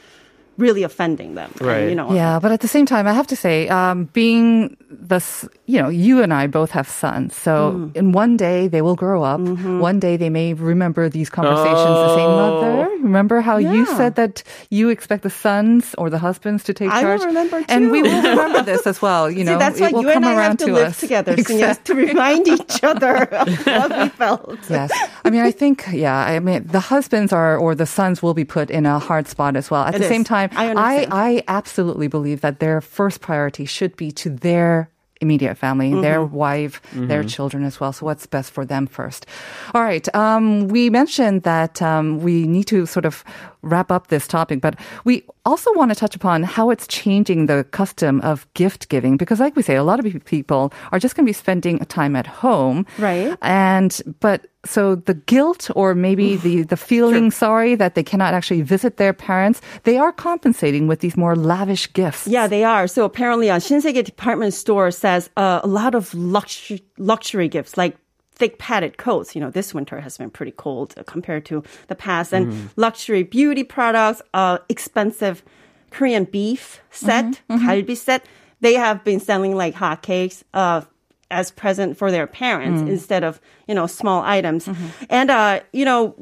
really 0.61 0.83
offending 0.85 1.33
them. 1.39 1.49
And, 1.59 1.67
Right. 1.67 1.89
you 1.89 1.95
know. 1.99 2.13
Yeah, 2.13 2.39
but 2.43 2.51
at 2.55 2.61
the 2.61 2.67
same 2.75 2.85
time, 2.85 3.05
I 3.11 3.13
have 3.13 3.27
to 3.33 3.35
say, 3.35 3.67
um, 3.79 3.97
being 4.13 4.77
the, 5.11 5.19
you 5.65 5.81
know, 5.81 5.89
you 5.89 6.21
and 6.23 6.31
I 6.33 6.47
both 6.47 6.71
have 6.77 6.87
sons. 6.87 7.35
So 7.45 7.53
Mm. 7.73 7.95
in 7.99 8.05
one 8.23 8.37
day 8.37 8.67
they 8.73 8.81
will 8.85 8.95
grow 8.95 9.23
up. 9.23 9.41
Mm-hmm. 9.41 9.79
One 9.89 9.97
day 9.99 10.15
they 10.17 10.29
may 10.29 10.53
remember 10.53 11.09
these 11.09 11.29
conversations 11.29 11.97
and 12.03 12.09
say, 12.17 12.25
Oh. 12.27 12.37
mother, 12.41 12.73
remember 13.01 13.41
how 13.41 13.57
you 13.57 13.85
said 13.97 14.13
that 14.21 14.43
you 14.69 14.89
expect 14.95 15.23
the 15.23 15.33
sons 15.45 15.95
or 15.97 16.09
the 16.13 16.19
husbands 16.19 16.61
to 16.69 16.73
take 16.73 16.91
I 16.91 17.01
will 17.03 17.17
charge? 17.17 17.23
remember 17.25 17.57
And 17.67 17.89
we 17.91 17.99
will 18.05 18.21
remember 18.35 18.61
this 18.71 18.85
as 18.85 19.01
well. 19.01 19.25
You 19.37 19.43
know, 19.47 19.55
See, 19.55 19.63
that's 19.63 19.79
it 19.79 19.83
why 19.83 19.91
will 19.95 20.03
you 20.05 20.09
and 20.13 20.23
come 20.23 20.27
I 20.31 20.35
around 20.37 20.59
have 20.59 20.67
to, 20.67 20.71
to 20.71 20.73
live 20.79 20.91
us. 20.93 20.99
together, 20.99 21.31
Exactly. 21.41 21.55
Sinya's, 21.63 21.79
to 21.89 21.93
remind 21.95 22.43
each 22.47 22.77
other 22.83 23.15
of 23.41 23.47
what 23.65 23.89
we 23.99 24.07
felt. 24.21 24.59
yes. 24.69 24.91
I 25.23 25.29
mean, 25.29 25.41
I 25.41 25.51
think, 25.51 25.85
yeah, 25.91 26.15
I 26.17 26.39
mean, 26.39 26.65
the 26.67 26.79
husbands 26.79 27.31
are, 27.31 27.57
or 27.57 27.75
the 27.75 27.85
sons 27.85 28.21
will 28.23 28.33
be 28.33 28.45
put 28.45 28.69
in 28.71 28.85
a 28.85 28.97
hard 28.99 29.27
spot 29.27 29.55
as 29.55 29.69
well. 29.71 29.83
At 29.83 29.95
It 29.95 29.99
the 29.99 30.05
is. 30.05 30.09
same 30.09 30.23
time, 30.23 30.49
I 30.55 30.73
I. 30.73 31.07
I 31.11 31.43
absolutely 31.47 32.07
believe 32.07 32.41
that 32.41 32.59
their 32.59 32.81
first 32.81 33.21
priority 33.21 33.65
should 33.65 33.95
be 33.95 34.11
to 34.23 34.29
their 34.29 34.89
immediate 35.21 35.55
family, 35.55 35.93
their 36.01 36.19
Mm-hmm. 36.21 36.35
wife, 36.35 36.81
their 36.93 37.23
children 37.23 37.63
as 37.63 37.79
well. 37.79 37.93
So 37.93 38.05
what's 38.07 38.25
best 38.25 38.49
for 38.51 38.65
them 38.65 38.87
first? 38.87 39.27
All 39.75 39.83
right. 39.83 40.07
Um, 40.15 40.67
we 40.67 40.89
mentioned 40.89 41.43
that 41.43 41.79
um, 41.81 42.19
we 42.25 42.47
need 42.47 42.65
to 42.73 42.87
sort 42.87 43.05
of 43.05 43.23
wrap 43.61 43.91
up 43.91 44.07
this 44.07 44.27
topic, 44.27 44.61
but 44.61 44.75
we 45.03 45.23
also 45.45 45.71
want 45.73 45.91
to 45.91 45.95
touch 45.95 46.15
upon 46.15 46.43
how 46.43 46.69
it's 46.69 46.87
changing 46.87 47.45
the 47.45 47.63
custom 47.71 48.21
of 48.21 48.51
gift 48.53 48.89
giving 48.89 49.17
because, 49.17 49.39
like 49.39 49.55
we 49.55 49.61
say, 49.61 49.75
a 49.75 49.83
lot 49.83 49.99
of 49.99 50.25
people 50.25 50.73
are 50.91 50.99
just 50.99 51.15
going 51.15 51.25
to 51.25 51.29
be 51.29 51.33
spending 51.33 51.79
time 51.85 52.15
at 52.15 52.27
home, 52.27 52.85
Right. 52.97 53.37
And 53.41 53.99
but 54.19 54.47
so 54.65 54.95
the 54.95 55.13
guilt 55.13 55.69
or 55.75 55.95
maybe 55.95 56.35
the 56.45 56.63
the 56.63 56.77
feeling 56.77 57.31
sorry 57.31 57.75
that 57.75 57.95
they 57.95 58.03
cannot 58.03 58.33
actually 58.33 58.61
visit 58.61 58.97
their 58.97 59.13
parents, 59.13 59.61
they 59.83 59.97
are 59.97 60.11
compensating 60.11 60.87
with 60.87 60.99
these 60.99 61.17
more 61.17 61.35
lavish 61.35 61.91
gifts. 61.93 62.27
Yeah, 62.27 62.47
they 62.47 62.63
are. 62.63 62.87
So 62.87 63.05
apparently, 63.05 63.49
a 63.49 63.57
Shinsegae 63.57 64.03
department 64.03 64.53
store 64.53 64.91
says 64.91 65.29
uh, 65.37 65.61
a 65.63 65.67
lot 65.67 65.95
of 65.95 66.13
luxury 66.13 66.83
luxury 66.97 67.47
gifts 67.47 67.77
like 67.77 67.97
thick 68.41 68.57
padded 68.57 68.97
coats. 68.97 69.35
You 69.35 69.41
know, 69.41 69.51
this 69.51 69.71
winter 69.71 70.01
has 70.01 70.17
been 70.17 70.31
pretty 70.31 70.51
cold 70.51 70.95
uh, 70.97 71.03
compared 71.05 71.45
to 71.45 71.63
the 71.87 71.95
past, 71.95 72.33
and 72.33 72.71
luxury 72.75 73.21
beauty 73.21 73.63
products, 73.63 74.19
uh, 74.33 74.57
expensive 74.67 75.43
Korean 75.91 76.25
beef 76.25 76.81
set, 76.89 77.39
galbi 77.49 77.95
set. 77.95 78.25
They 78.61 78.73
have 78.73 79.03
been 79.03 79.19
selling 79.19 79.55
like 79.55 79.75
hotcakes. 79.75 80.43
Uh, 80.53 80.81
as 81.29 81.49
present 81.49 81.95
for 81.95 82.11
their 82.11 82.27
parents 82.27 82.81
instead 82.89 83.23
of 83.23 83.39
you 83.65 83.73
know 83.73 83.87
small 83.87 84.21
items, 84.21 84.67
and 85.09 85.31
uh, 85.31 85.61
you 85.71 85.85
know 85.85 86.13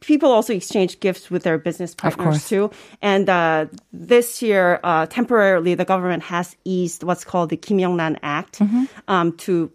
people 0.00 0.30
also 0.30 0.52
exchange 0.52 1.00
gifts 1.00 1.30
with 1.30 1.42
their 1.42 1.56
business 1.58 1.94
partners 1.94 2.46
too. 2.48 2.70
And 3.00 3.28
uh, 3.30 3.66
this 3.92 4.42
year, 4.42 4.78
uh, 4.84 5.06
temporarily, 5.06 5.74
the 5.74 5.86
government 5.86 6.22
has 6.24 6.54
eased 6.64 7.02
what's 7.02 7.24
called 7.24 7.48
the 7.48 7.56
Kim 7.56 7.78
Young-ran 7.78 8.18
Act 8.22 8.60
um, 9.08 9.32
to 9.38 9.72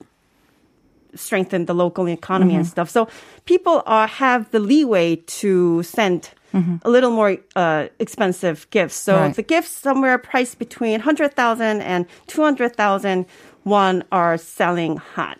strengthen 1.15 1.65
the 1.65 1.73
local 1.73 2.07
economy 2.09 2.55
and 2.55 2.65
stuff. 2.67 2.89
So 2.89 3.07
people 3.45 3.83
are 3.85 4.07
have 4.07 4.49
the 4.51 4.59
leeway 4.59 5.17
to 5.41 5.83
send. 5.83 6.29
A 6.85 6.89
little 6.89 7.09
more 7.09 7.37
uh, 7.55 7.87
expensive 7.97 8.67
gifts. 8.69 8.93
So 8.93 9.15
Right. 9.15 9.35
the 9.35 9.41
gifts 9.41 9.71
somewhere 9.71 10.19
priced 10.19 10.59
between 10.59 10.99
100,000 11.01 11.81
and 11.81 12.05
200,000 12.27 13.25
won 13.65 14.03
are 14.11 14.37
selling 14.37 14.97
hot. 14.97 15.39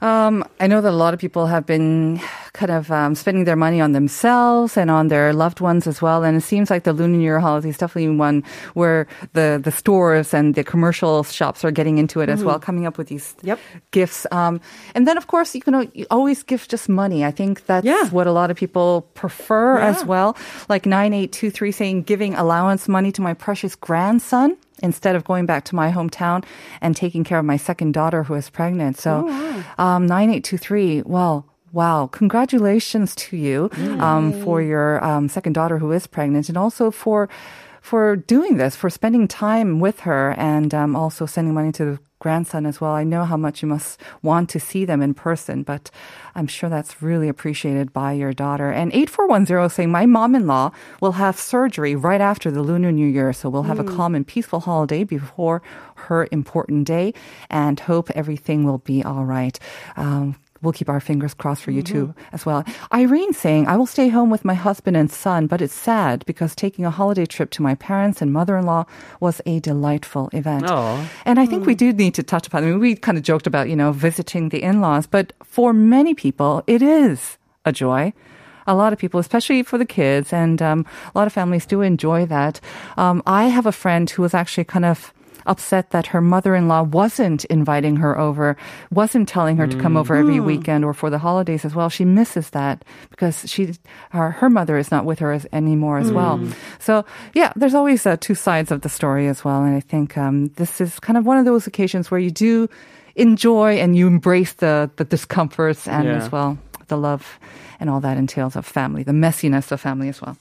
Um, 0.00 0.44
I 0.60 0.66
know 0.68 0.80
that 0.80 0.90
a 0.92 0.96
lot 1.04 1.12
of 1.14 1.18
people 1.20 1.46
have 1.46 1.66
been 1.66 2.20
kind 2.54 2.70
of 2.70 2.90
um, 2.90 3.14
spending 3.16 3.44
their 3.44 3.56
money 3.56 3.80
on 3.80 3.92
themselves 3.92 4.76
and 4.76 4.88
on 4.90 5.08
their 5.08 5.32
loved 5.34 5.60
ones 5.60 5.86
as 5.88 6.00
well. 6.00 6.22
And 6.22 6.36
it 6.36 6.40
seems 6.42 6.70
like 6.70 6.84
the 6.84 6.92
Lunar 6.92 7.16
New 7.18 7.22
Year 7.22 7.40
holiday 7.40 7.68
is 7.68 7.76
definitely 7.78 8.16
one 8.16 8.44
where 8.74 9.06
the, 9.32 9.60
the 9.62 9.72
stores 9.72 10.32
and 10.32 10.54
the 10.54 10.62
commercial 10.62 11.24
shops 11.24 11.64
are 11.64 11.72
getting 11.72 11.98
into 11.98 12.20
it 12.20 12.28
as 12.28 12.44
well, 12.44 12.60
coming 12.60 12.86
up 12.86 12.96
with 12.96 13.08
these 13.08 13.34
Yep. 13.42 13.58
gifts. 13.90 14.24
Um, 14.30 14.60
and 14.94 15.06
then, 15.06 15.18
of 15.18 15.26
course, 15.26 15.52
you 15.54 15.60
can 15.60 15.90
you 15.94 16.06
always 16.10 16.44
give 16.44 16.66
just 16.68 16.88
money. 16.88 17.24
I 17.24 17.32
think 17.32 17.66
that's 17.66 17.84
Yeah. 17.84 18.06
what 18.10 18.26
a 18.28 18.32
lot 18.32 18.50
of 18.52 18.56
people 18.56 19.02
prefer 19.14 19.78
as 19.80 20.04
well. 20.04 20.36
Like 20.68 20.86
9823 20.86 21.72
saying, 21.72 22.02
giving 22.04 22.34
allowance 22.36 22.86
money 22.88 23.10
to 23.12 23.20
my 23.20 23.34
precious 23.34 23.74
grandson 23.74 24.56
instead 24.82 25.16
of 25.16 25.24
going 25.24 25.46
back 25.46 25.64
to 25.64 25.74
my 25.74 25.90
hometown 25.90 26.44
and 26.80 26.94
taking 26.94 27.24
care 27.24 27.38
of 27.40 27.44
my 27.44 27.56
second 27.56 27.94
daughter 27.94 28.22
who 28.22 28.34
is 28.34 28.48
pregnant. 28.48 28.96
So, 28.98 29.28
um, 29.78 30.06
9823, 30.06 31.02
well, 31.02 31.46
Wow, 31.74 32.06
congratulations 32.06 33.16
to 33.16 33.36
you 33.36 33.68
um, 33.98 34.32
for 34.44 34.62
your 34.62 35.04
um, 35.04 35.28
second 35.28 35.54
daughter 35.54 35.78
who 35.78 35.90
is 35.90 36.06
pregnant, 36.06 36.48
and 36.48 36.56
also 36.56 36.92
for 36.92 37.28
for 37.80 38.14
doing 38.14 38.58
this, 38.58 38.76
for 38.76 38.88
spending 38.88 39.26
time 39.26 39.80
with 39.80 40.00
her, 40.00 40.36
and 40.38 40.72
um, 40.72 40.94
also 40.94 41.26
sending 41.26 41.52
money 41.52 41.72
to 41.72 41.84
the 41.84 41.98
grandson 42.20 42.64
as 42.64 42.80
well. 42.80 42.92
I 42.92 43.02
know 43.02 43.24
how 43.24 43.36
much 43.36 43.60
you 43.60 43.66
must 43.66 44.00
want 44.22 44.48
to 44.50 44.60
see 44.60 44.84
them 44.84 45.02
in 45.02 45.14
person, 45.14 45.64
but 45.64 45.90
I'm 46.36 46.46
sure 46.46 46.70
that's 46.70 47.02
really 47.02 47.28
appreciated 47.28 47.92
by 47.92 48.12
your 48.12 48.32
daughter. 48.32 48.70
And 48.70 48.94
8410 48.94 49.68
saying, 49.68 49.90
My 49.90 50.06
mom 50.06 50.36
in 50.36 50.46
law 50.46 50.70
will 51.00 51.12
have 51.12 51.36
surgery 51.40 51.96
right 51.96 52.20
after 52.20 52.52
the 52.52 52.62
Lunar 52.62 52.92
New 52.92 53.08
Year, 53.08 53.32
so 53.32 53.48
we'll 53.48 53.64
have 53.64 53.80
a 53.80 53.84
calm 53.84 54.14
and 54.14 54.24
peaceful 54.24 54.60
holiday 54.60 55.02
before 55.02 55.60
her 56.06 56.28
important 56.30 56.86
day 56.86 57.12
and 57.50 57.80
hope 57.80 58.10
everything 58.12 58.62
will 58.62 58.78
be 58.78 59.02
all 59.02 59.24
right. 59.24 59.58
Um, 59.96 60.36
We'll 60.64 60.72
keep 60.72 60.88
our 60.88 60.98
fingers 60.98 61.34
crossed 61.34 61.62
for 61.62 61.70
you 61.70 61.82
too 61.82 62.14
as 62.32 62.46
well. 62.46 62.64
Irene 62.88 63.34
saying, 63.34 63.68
I 63.68 63.76
will 63.76 63.86
stay 63.86 64.08
home 64.08 64.30
with 64.30 64.44
my 64.44 64.54
husband 64.54 64.96
and 64.96 65.12
son, 65.12 65.46
but 65.46 65.60
it's 65.60 65.76
sad 65.76 66.24
because 66.24 66.56
taking 66.56 66.86
a 66.86 66.90
holiday 66.90 67.26
trip 67.26 67.50
to 67.50 67.62
my 67.62 67.76
parents 67.76 68.22
and 68.22 68.32
mother-in-law 68.32 68.86
was 69.20 69.42
a 69.44 69.60
delightful 69.60 70.30
event. 70.32 70.64
Aw. 70.64 71.04
And 71.28 71.38
I 71.38 71.44
think 71.44 71.66
we 71.66 71.76
do 71.76 71.92
need 71.92 72.14
to 72.14 72.24
touch 72.24 72.48
upon, 72.48 72.64
I 72.64 72.72
mean, 72.72 72.80
we 72.80 72.96
kind 72.96 73.18
of 73.18 73.24
joked 73.24 73.46
about, 73.46 73.68
you 73.68 73.76
know, 73.76 73.92
visiting 73.92 74.48
the 74.48 74.64
in-laws, 74.64 75.06
but 75.06 75.34
for 75.44 75.76
many 75.76 76.14
people, 76.14 76.64
it 76.66 76.80
is 76.80 77.36
a 77.66 77.70
joy. 77.70 78.12
a 78.66 78.74
lot 78.74 78.92
of 78.92 78.98
people, 78.98 79.20
especially 79.20 79.62
for 79.62 79.78
the 79.78 79.84
kids, 79.84 80.32
and 80.32 80.60
um, 80.62 80.86
a 81.14 81.18
lot 81.18 81.26
of 81.26 81.32
families 81.32 81.66
do 81.66 81.80
enjoy 81.82 82.26
that. 82.26 82.60
Um, 82.96 83.22
I 83.26 83.44
have 83.44 83.66
a 83.66 83.72
friend 83.72 84.08
who 84.08 84.22
was 84.22 84.34
actually 84.34 84.64
kind 84.64 84.84
of 84.84 85.12
upset 85.46 85.90
that 85.90 86.06
her 86.08 86.20
mother-in-law 86.20 86.82
wasn't 86.82 87.44
inviting 87.46 87.96
her 87.96 88.18
over, 88.18 88.56
wasn't 88.90 89.28
telling 89.28 89.56
her 89.56 89.66
to 89.66 89.78
come 89.78 89.96
over 89.96 90.14
every 90.14 90.40
weekend 90.40 90.84
or 90.84 90.94
for 90.94 91.10
the 91.10 91.18
holidays 91.18 91.64
as 91.64 91.74
well. 91.74 91.88
She 91.88 92.04
misses 92.04 92.50
that 92.50 92.84
because 93.10 93.48
she, 93.50 93.74
her, 94.10 94.30
her 94.30 94.50
mother 94.50 94.76
is 94.78 94.90
not 94.90 95.04
with 95.04 95.18
her 95.20 95.32
as, 95.32 95.46
anymore 95.52 95.98
as 95.98 96.10
well. 96.12 96.40
So 96.78 97.04
yeah, 97.34 97.52
there's 97.56 97.74
always 97.74 98.06
uh, 98.06 98.16
two 98.16 98.34
sides 98.34 98.70
of 98.70 98.80
the 98.80 98.88
story 98.88 99.28
as 99.28 99.44
well. 99.44 99.62
And 99.62 99.76
I 99.76 99.80
think 99.80 100.16
um, 100.16 100.48
this 100.56 100.80
is 100.80 100.98
kind 101.00 101.16
of 101.16 101.26
one 101.26 101.38
of 101.38 101.44
those 101.44 101.66
occasions 101.66 102.10
where 102.10 102.20
you 102.20 102.30
do 102.30 102.68
enjoy 103.16 103.78
and 103.78 103.96
you 103.96 104.06
embrace 104.06 104.54
the, 104.54 104.90
the 104.96 105.04
discomforts 105.04 105.86
and 105.86 106.04
Yeah. 106.04 106.16
as 106.16 106.32
well 106.32 106.58
the 106.88 106.96
love 106.98 107.38
and 107.80 107.88
all 107.88 108.00
that 108.00 108.18
entails 108.18 108.56
of 108.56 108.66
family, 108.66 109.02
the 109.02 109.12
messiness 109.12 109.72
of 109.72 109.80
family 109.80 110.08
as 110.10 110.20
well. 110.20 110.36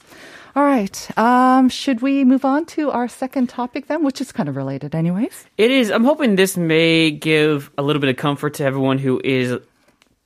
All 0.56 0.64
right. 0.64 1.18
Um, 1.18 1.70
should 1.70 2.02
we 2.02 2.24
move 2.24 2.46
on 2.46 2.66
to 2.68 2.92
our 2.92 3.08
second 3.08 3.48
topic 3.48 3.88
then, 3.88 4.04
which 4.04 4.22
is 4.22 4.32
kind 4.32 4.48
of 4.48 4.56
related, 4.56 4.94
anyways? 4.94 5.46
It 5.58 5.72
is. 5.72 5.90
I'm 5.90 6.04
hoping 6.04 6.36
this 6.36 6.58
may 6.58 7.10
give 7.10 7.72
a 7.78 7.82
little 7.82 8.00
bit 8.00 8.10
of 8.10 8.18
comfort 8.18 8.54
to 8.56 8.64
everyone 8.64 9.00
who 9.00 9.20
is 9.24 9.58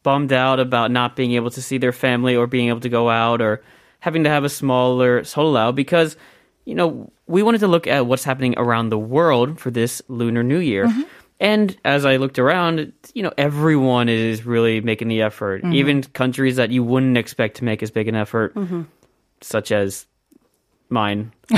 bummed 0.03 0.33
out 0.33 0.59
about 0.59 0.91
not 0.91 1.15
being 1.15 1.33
able 1.33 1.49
to 1.51 1.61
see 1.61 1.77
their 1.77 1.91
family 1.91 2.35
or 2.35 2.47
being 2.47 2.69
able 2.69 2.79
to 2.81 2.89
go 2.89 3.09
out 3.09 3.41
or 3.41 3.61
having 3.99 4.23
to 4.23 4.29
have 4.29 4.43
a 4.43 4.49
smaller 4.49 5.21
Seollal 5.21 5.73
because 5.73 6.15
you 6.65 6.75
know 6.75 7.11
we 7.27 7.43
wanted 7.43 7.59
to 7.59 7.67
look 7.67 7.87
at 7.87 8.05
what's 8.05 8.23
happening 8.23 8.53
around 8.57 8.89
the 8.89 8.97
world 8.97 9.59
for 9.59 9.71
this 9.71 10.01
lunar 10.07 10.43
new 10.43 10.59
year 10.59 10.87
mm-hmm. 10.87 11.01
and 11.39 11.77
as 11.83 12.05
i 12.05 12.17
looked 12.17 12.39
around 12.39 12.93
you 13.13 13.23
know 13.23 13.33
everyone 13.37 14.07
is 14.07 14.45
really 14.45 14.81
making 14.81 15.07
the 15.07 15.21
effort 15.21 15.61
mm-hmm. 15.61 15.73
even 15.73 16.03
countries 16.03 16.57
that 16.57 16.71
you 16.71 16.83
wouldn't 16.83 17.17
expect 17.17 17.57
to 17.57 17.63
make 17.63 17.81
as 17.81 17.91
big 17.91 18.07
an 18.07 18.15
effort 18.15 18.53
mm-hmm. 18.55 18.83
such 19.41 19.71
as 19.71 20.05
mine. 20.89 21.31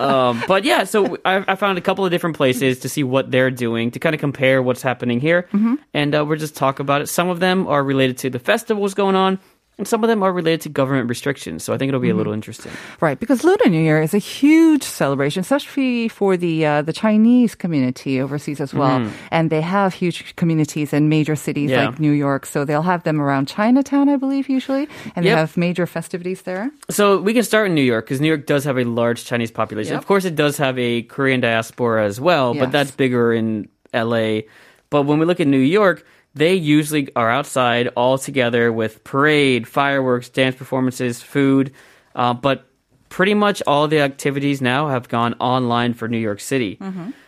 Um, 0.00 0.42
but 0.48 0.64
yeah, 0.64 0.84
so 0.84 1.16
I, 1.24 1.44
I 1.46 1.54
found 1.54 1.78
a 1.78 1.80
couple 1.80 2.04
of 2.04 2.10
different 2.10 2.36
places 2.36 2.80
to 2.80 2.88
see 2.88 3.04
what 3.04 3.30
they're 3.30 3.50
doing 3.50 3.90
to 3.92 3.98
kind 4.00 4.14
of 4.14 4.20
compare 4.20 4.62
what's 4.62 4.82
happening 4.82 5.20
here, 5.20 5.48
and 5.94 6.14
uh, 6.14 6.24
we'll 6.24 6.38
just 6.38 6.56
talk 6.56 6.80
about 6.80 7.02
it. 7.02 7.08
Some 7.08 7.28
of 7.28 7.38
them 7.40 7.66
are 7.68 7.84
related 7.84 8.18
to 8.18 8.30
the 8.30 8.38
festivals 8.38 8.94
going 8.94 9.14
on, 9.14 9.38
and 9.78 9.88
some 9.88 10.04
of 10.04 10.08
them 10.08 10.22
are 10.22 10.32
related 10.32 10.60
to 10.62 10.68
government 10.68 11.08
restrictions. 11.08 11.64
So 11.64 11.72
I 11.72 11.78
think 11.78 11.88
it'll 11.88 12.00
be 12.00 12.10
a 12.10 12.14
little 12.14 12.32
interesting. 12.32 12.70
Right, 13.00 13.18
because 13.18 13.42
Lunar 13.42 13.68
New 13.68 13.80
Year 13.80 14.02
is 14.02 14.12
a 14.14 14.18
huge 14.18 14.82
celebration, 14.82 15.40
especially 15.40 16.08
for 16.08 16.36
the 16.36 16.66
uh, 16.66 16.82
the 16.82 16.92
Chinese 16.92 17.54
community 17.54 18.20
overseas 18.20 18.60
as 18.60 18.74
well. 18.74 19.10
And 19.30 19.50
they 19.50 19.60
have 19.62 19.94
huge 19.94 20.36
communities 20.36 20.92
in 20.92 21.08
major 21.08 21.36
cities 21.36 21.70
Yeah. 21.70 21.86
like 21.86 21.98
New 22.00 22.12
York, 22.12 22.46
so 22.46 22.64
they'll 22.64 22.82
have 22.82 23.02
them 23.04 23.20
around 23.20 23.48
Chinatown, 23.48 24.08
I 24.08 24.16
believe, 24.16 24.48
usually, 24.48 24.88
and 25.16 25.24
they 25.24 25.30
have 25.30 25.56
major 25.56 25.86
festivities 25.86 26.42
there. 26.42 26.70
So 26.90 27.18
we 27.20 27.32
can 27.34 27.42
start 27.42 27.66
in 27.68 27.74
New 27.74 27.82
York 27.82 28.04
because 28.06 28.20
New 28.20 28.28
York 28.28 28.46
does 28.46 28.64
have 28.64 28.78
a 28.78 28.84
large 28.84 29.24
Chinese 29.24 29.50
population. 29.50 29.92
Yep. 29.94 30.00
Of 30.02 30.06
course, 30.06 30.24
it 30.24 30.36
does 30.36 30.56
have 30.58 30.78
a 30.78 31.02
Korean 31.02 31.40
diaspora 31.40 32.04
as 32.04 32.20
well, 32.20 32.54
but 32.54 32.70
that's 32.72 32.90
bigger 32.90 33.32
in 33.32 33.68
LA. 33.94 34.42
But 34.90 35.02
when 35.02 35.18
we 35.18 35.24
look 35.24 35.40
at 35.40 35.46
New 35.46 35.58
York, 35.58 36.04
they 36.34 36.54
usually 36.54 37.14
are 37.14 37.30
outside 37.30 37.88
all 37.96 38.18
together 38.18 38.72
with 38.72 39.04
parade, 39.04 39.68
fireworks, 39.68 40.28
dance 40.28 40.56
performances, 40.56 41.22
food. 41.22 41.72
Uh, 42.14 42.34
but 42.34 42.66
pretty 43.08 43.34
much 43.34 43.62
all 43.66 43.88
the 43.88 44.00
activities 44.00 44.62
now 44.62 44.88
have 44.88 45.08
gone 45.08 45.34
online 45.34 45.94
for 45.94 46.08
New 46.08 46.18
York 46.18 46.40
City. 46.40 46.78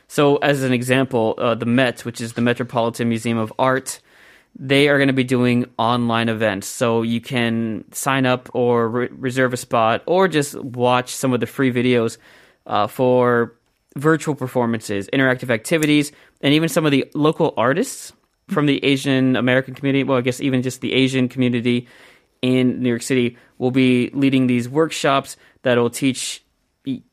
So, 0.08 0.36
as 0.36 0.62
an 0.62 0.72
example, 0.72 1.34
uh, 1.38 1.54
the 1.54 1.66
Met, 1.66 2.04
which 2.04 2.20
is 2.20 2.34
the 2.34 2.40
Metropolitan 2.40 3.08
Museum 3.08 3.38
of 3.38 3.52
Art, 3.58 4.00
they 4.56 4.88
are 4.88 4.98
going 4.98 5.08
to 5.08 5.14
be 5.14 5.24
doing 5.24 5.66
online 5.78 6.28
events. 6.28 6.66
So 6.66 7.02
you 7.02 7.20
can 7.20 7.84
sign 7.92 8.24
up 8.24 8.48
or 8.54 8.88
re- 8.88 9.08
reserve 9.10 9.52
a 9.52 9.56
spot 9.56 10.02
or 10.06 10.28
just 10.28 10.54
watch 10.54 11.14
some 11.14 11.32
of 11.32 11.40
the 11.40 11.46
free 11.46 11.72
videos 11.72 12.18
uh, 12.66 12.86
for 12.86 13.54
virtual 13.96 14.34
performances, 14.34 15.08
interactive 15.12 15.50
activities, 15.50 16.12
and 16.40 16.54
even 16.54 16.68
some 16.68 16.86
of 16.86 16.92
the 16.92 17.10
local 17.14 17.52
artists 17.56 18.12
from 18.48 18.66
the 18.66 18.84
Asian 18.84 19.36
American 19.36 19.74
community. 19.74 20.04
Well, 20.04 20.18
I 20.18 20.20
guess 20.20 20.40
even 20.40 20.62
just 20.62 20.80
the 20.80 20.92
Asian 20.92 21.28
community 21.28 21.88
in 22.42 22.82
New 22.82 22.88
York 22.88 23.02
City 23.02 23.38
will 23.58 23.70
be 23.70 24.10
leading 24.12 24.46
these 24.46 24.68
workshops 24.68 25.36
that 25.62 25.78
will 25.78 25.90
teach 25.90 26.44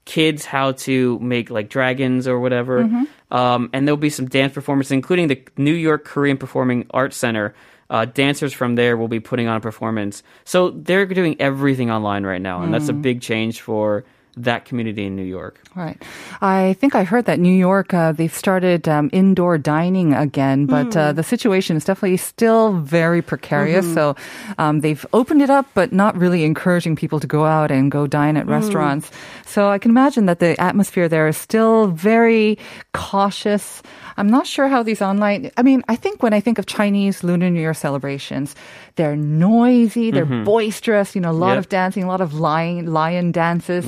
kids 0.03 0.43
how 0.43 0.73
to 0.73 1.17
make 1.19 1.49
like 1.49 1.69
dragons 1.69 2.27
or 2.27 2.39
whatever. 2.39 2.83
Um, 3.31 3.69
and 3.71 3.87
there'll 3.87 3.95
be 3.95 4.09
some 4.09 4.27
dance 4.27 4.53
performances, 4.53 4.91
including 4.91 5.27
the 5.27 5.41
New 5.55 5.73
York 5.73 6.03
Korean 6.03 6.37
Performing 6.37 6.87
Arts 6.91 7.15
Center. 7.15 7.55
Uh, 7.89 8.05
dancers 8.05 8.53
from 8.53 8.75
there 8.75 8.97
will 8.97 9.07
be 9.07 9.19
putting 9.19 9.47
on 9.47 9.57
a 9.57 9.61
performance. 9.61 10.23
So 10.45 10.71
they're 10.71 11.05
doing 11.05 11.39
everything 11.39 11.91
online 11.91 12.25
right 12.25 12.41
now, 12.41 12.61
and 12.61 12.73
that's 12.73 12.89
a 12.89 12.93
big 12.93 13.21
change 13.21 13.61
for 13.61 14.03
that 14.37 14.65
community 14.65 15.05
in 15.05 15.15
New 15.15 15.23
York. 15.23 15.59
Right. 15.75 16.01
I 16.41 16.73
think 16.79 16.95
I 16.95 17.03
heard 17.03 17.25
that 17.25 17.39
New 17.39 17.53
York, 17.53 17.93
uh, 17.93 18.11
they've 18.11 18.33
started 18.33 18.87
um, 18.87 19.09
indoor 19.11 19.57
dining 19.57 20.13
again, 20.13 20.65
but 20.65 20.95
uh, 20.95 21.11
the 21.13 21.23
situation 21.23 21.75
is 21.75 21.85
definitely 21.85 22.17
still 22.17 22.73
very 22.79 23.21
precarious. 23.21 23.85
So 23.93 24.15
um, 24.57 24.81
they've 24.81 25.05
opened 25.13 25.41
it 25.41 25.49
up, 25.49 25.67
but 25.73 25.91
not 25.91 26.15
really 26.17 26.43
encouraging 26.43 26.95
people 26.95 27.19
to 27.19 27.27
go 27.27 27.45
out 27.45 27.71
and 27.71 27.91
go 27.91 28.07
dine 28.07 28.37
at 28.37 28.47
restaurants. 28.47 29.11
So 29.45 29.69
I 29.69 29.77
can 29.77 29.91
imagine 29.91 30.25
that 30.27 30.39
the 30.39 30.59
atmosphere 30.59 31.09
there 31.09 31.27
is 31.27 31.37
still 31.37 31.87
very 31.87 32.57
cautious. 32.93 33.83
I'm 34.21 34.29
not 34.29 34.45
sure 34.45 34.67
how 34.73 34.83
these 34.83 35.01
online, 35.01 35.49
I 35.57 35.63
mean, 35.63 35.81
I 35.93 35.95
think 36.03 36.21
when 36.21 36.31
I 36.31 36.39
think 36.45 36.59
of 36.61 36.65
Chinese 36.67 37.23
Lunar 37.27 37.49
New 37.49 37.59
Year 37.59 37.73
celebrations, 37.73 38.53
they're 38.97 39.15
noisy, 39.15 40.11
they're 40.11 40.29
boisterous, 40.45 41.15
you 41.15 41.21
know, 41.21 41.31
a 41.31 41.39
lot 41.45 41.53
Yep. 41.55 41.57
of 41.57 41.69
dancing, 41.69 42.03
a 42.03 42.07
lot 42.13 42.21
of 42.21 42.31
lion, 42.35 42.93
lion 42.93 43.31
dances. 43.31 43.83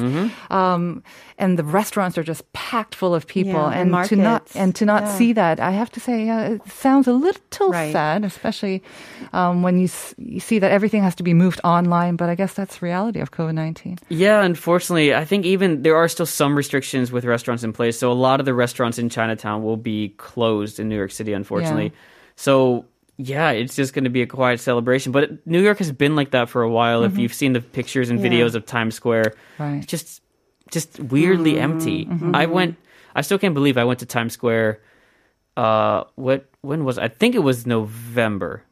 Um, 0.50 1.04
and 1.44 1.60
the 1.60 1.64
restaurants 1.80 2.18
are 2.18 2.24
just 2.24 2.44
packed 2.54 2.96
full 2.96 3.14
of 3.14 3.24
people. 3.28 3.52
Yeah, 3.64 3.80
and 3.80 3.94
and 3.96 4.08
to 4.10 4.16
not, 4.16 4.44
and 4.56 4.74
to 4.80 4.86
not 4.86 5.04
Yeah. 5.04 5.18
see 5.18 5.34
that, 5.34 5.60
I 5.60 5.72
have 5.72 5.92
to 5.92 6.00
say, 6.00 6.18
uh, 6.30 6.54
it 6.56 6.62
sounds 6.72 7.08
a 7.08 7.14
little 7.14 7.70
Right. 7.70 7.92
sad, 7.92 8.24
especially 8.26 8.82
um, 9.34 9.62
when 9.66 9.78
you, 9.78 9.86
s- 9.86 10.16
you 10.18 10.40
see 10.40 10.60
that 10.60 10.72
everything 10.72 11.04
has 11.04 11.16
to 11.16 11.24
be 11.24 11.34
moved 11.34 11.60
online. 11.64 12.16
But 12.16 12.30
I 12.30 12.36
guess 12.36 12.54
that's 12.54 12.82
reality 12.82 13.20
of 13.20 13.30
COVID 13.32 13.54
19. 13.56 13.98
Yeah, 14.10 14.42
unfortunately, 14.44 15.14
I 15.14 15.26
think 15.26 15.46
even 15.46 15.84
there 15.84 15.96
are 15.96 16.08
still 16.08 16.26
some 16.26 16.56
restrictions 16.56 17.12
with 17.12 17.26
restaurants 17.26 17.64
in 17.64 17.74
place. 17.74 18.00
So 18.00 18.12
a 18.12 18.20
lot 18.28 18.40
of 18.40 18.46
the 18.46 18.54
restaurants 18.54 18.98
in 18.98 19.10
Chinatown 19.10 19.62
will 19.64 19.78
be 19.78 20.10
closed 20.18 20.80
in 20.80 20.90
New 20.90 20.96
York 20.98 21.12
City, 21.12 21.34
unfortunately. 21.34 21.92
So 22.36 22.86
yeah, 23.18 23.52
it's 23.52 23.76
just 23.76 23.94
going 23.94 24.06
to 24.06 24.10
be 24.10 24.24
a 24.24 24.26
quiet 24.28 24.60
celebration. 24.60 25.12
But 25.12 25.46
New 25.46 25.62
York 25.62 25.78
has 25.78 25.92
been 25.92 26.16
like 26.16 26.32
that 26.32 26.50
for 26.50 26.64
a 26.64 26.70
while. 26.70 27.04
If 27.04 27.16
you've 27.16 27.34
seen 27.34 27.54
the 27.54 27.62
pictures 27.62 28.10
and 28.10 28.20
Yeah. 28.20 28.28
videos 28.28 28.56
of 28.56 28.66
Times 28.66 28.96
Square, 28.96 29.36
Right. 29.60 29.76
it's 29.78 29.86
just 29.86 30.23
just 30.74 31.00
weirdly 31.00 31.54
mm-hmm. 31.54 31.72
empty. 31.72 32.06
Mm-hmm. 32.06 32.36
I 32.36 32.48
went. 32.48 32.78
I 33.16 33.22
still 33.22 33.38
can't 33.38 33.54
believe 33.54 33.78
I 33.78 33.84
went 33.84 34.00
to 34.00 34.06
Times 34.06 34.34
Square. 34.34 34.82
Uh, 35.56 36.04
what 36.16 36.50
when 36.62 36.84
was 36.84 36.98
I 36.98 37.08
think 37.08 37.36
it 37.36 37.44
was 37.44 37.66
November 37.66 38.64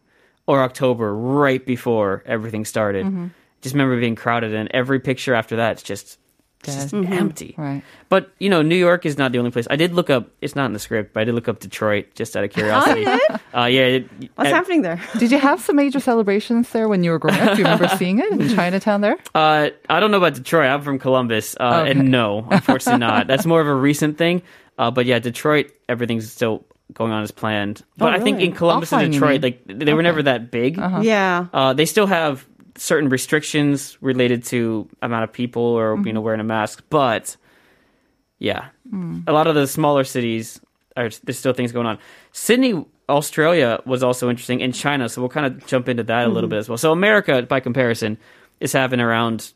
or 0.47 0.63
October, 0.63 1.15
right 1.15 1.63
before 1.65 2.23
everything 2.25 2.65
started. 2.65 3.05
Mm-hmm. 3.05 3.27
Just 3.61 3.75
remember 3.75 3.99
being 3.99 4.15
crowded, 4.15 4.55
and 4.55 4.69
every 4.73 4.99
picture 4.99 5.35
after 5.35 5.57
that, 5.57 5.73
it's 5.73 5.83
just 5.83 6.17
it's 6.63 6.75
just 6.91 6.93
empty. 6.93 7.55
Right. 7.57 7.83
But 8.09 8.31
you 8.39 8.49
know, 8.49 8.61
New 8.61 8.75
York 8.75 9.05
is 9.05 9.17
not 9.17 9.31
the 9.31 9.37
only 9.39 9.51
place. 9.51 9.67
I 9.69 9.75
did 9.75 9.93
look 9.93 10.09
up. 10.09 10.29
It's 10.41 10.55
not 10.55 10.65
in 10.65 10.73
the 10.73 10.79
script, 10.79 11.13
but 11.13 11.21
I 11.21 11.23
did 11.23 11.35
look 11.35 11.47
up 11.47 11.59
Detroit 11.59 12.13
just 12.15 12.35
out 12.37 12.43
of 12.43 12.51
curiosity. 12.51 13.05
uh, 13.05 13.65
yeah. 13.65 13.81
It, 14.01 14.09
What's 14.35 14.49
uh, 14.51 14.53
happening 14.55 14.81
there? 14.81 15.01
Did 15.17 15.31
you 15.31 15.39
have 15.39 15.59
some 15.61 15.75
major 15.75 15.99
celebrations 15.99 16.69
there 16.71 16.87
when 16.87 17.03
you 17.03 17.11
were 17.11 17.19
growing 17.19 17.39
up? 17.39 17.51
Do 17.55 17.59
you 17.59 17.63
remember 17.65 17.87
seeing 17.97 18.19
it 18.19 18.31
in 18.31 18.49
Chinatown 18.49 19.01
there? 19.01 19.17
Uh, 19.33 19.69
I 19.89 19.99
don't 19.99 20.11
know 20.11 20.17
about 20.17 20.35
Detroit. 20.35 20.67
I'm 20.69 20.81
from 20.81 20.99
Columbus, 20.99 21.55
uh, 21.59 21.81
Okay. 21.81 21.91
and 21.91 22.11
no, 22.11 22.47
unfortunately 22.49 22.99
not. 22.99 23.27
That's 23.27 23.45
more 23.45 23.61
of 23.61 23.67
a 23.67 23.75
recent 23.75 24.17
thing. 24.17 24.41
Uh, 24.77 24.91
but 24.91 25.05
yeah, 25.05 25.19
Detroit, 25.19 25.71
everything's 25.89 26.31
still 26.31 26.65
going 26.93 27.11
on 27.11 27.23
as 27.23 27.31
planned. 27.31 27.83
But 27.97 28.13
I 28.13 28.19
think 28.19 28.41
in 28.41 28.51
Columbus 28.53 28.91
Offline, 28.91 29.03
and 29.05 29.13
Detroit, 29.13 29.41
like 29.43 29.61
they 29.65 29.93
were 29.93 30.01
never 30.03 30.23
that 30.23 30.51
big. 30.51 30.77
Yeah. 30.77 31.47
Uh, 31.53 31.73
they 31.73 31.85
still 31.85 32.05
have 32.07 32.45
certain 32.77 33.09
restrictions 33.09 33.97
related 34.01 34.43
to 34.45 34.87
amount 35.01 35.23
of 35.23 35.33
people 35.33 35.63
or 35.63 35.95
you 35.95 36.01
mm-hmm. 36.01 36.15
know 36.15 36.21
wearing 36.21 36.39
a 36.39 36.45
mask, 36.45 36.83
but 36.89 37.35
yeah, 38.39 38.69
mm. 38.91 39.23
a 39.27 39.31
lot 39.31 39.47
of 39.47 39.55
the 39.55 39.67
smaller 39.67 40.03
cities 40.03 40.59
are 40.97 41.09
there's 41.23 41.37
still 41.37 41.53
things 41.53 41.71
going 41.71 41.85
on. 41.85 41.99
Sydney, 42.31 42.85
Australia 43.07 43.81
was 43.85 44.03
also 44.03 44.29
interesting, 44.29 44.61
and 44.61 44.73
China. 44.73 45.09
So 45.09 45.21
we'll 45.21 45.29
kind 45.29 45.45
of 45.45 45.65
jump 45.67 45.89
into 45.89 46.03
that 46.03 46.25
a 46.25 46.27
little 46.27 46.43
mm-hmm. 46.43 46.49
bit 46.49 46.57
as 46.59 46.69
well. 46.69 46.77
So 46.77 46.91
America, 46.91 47.41
by 47.43 47.59
comparison, 47.59 48.17
is 48.59 48.73
having 48.73 48.99
around. 48.99 49.53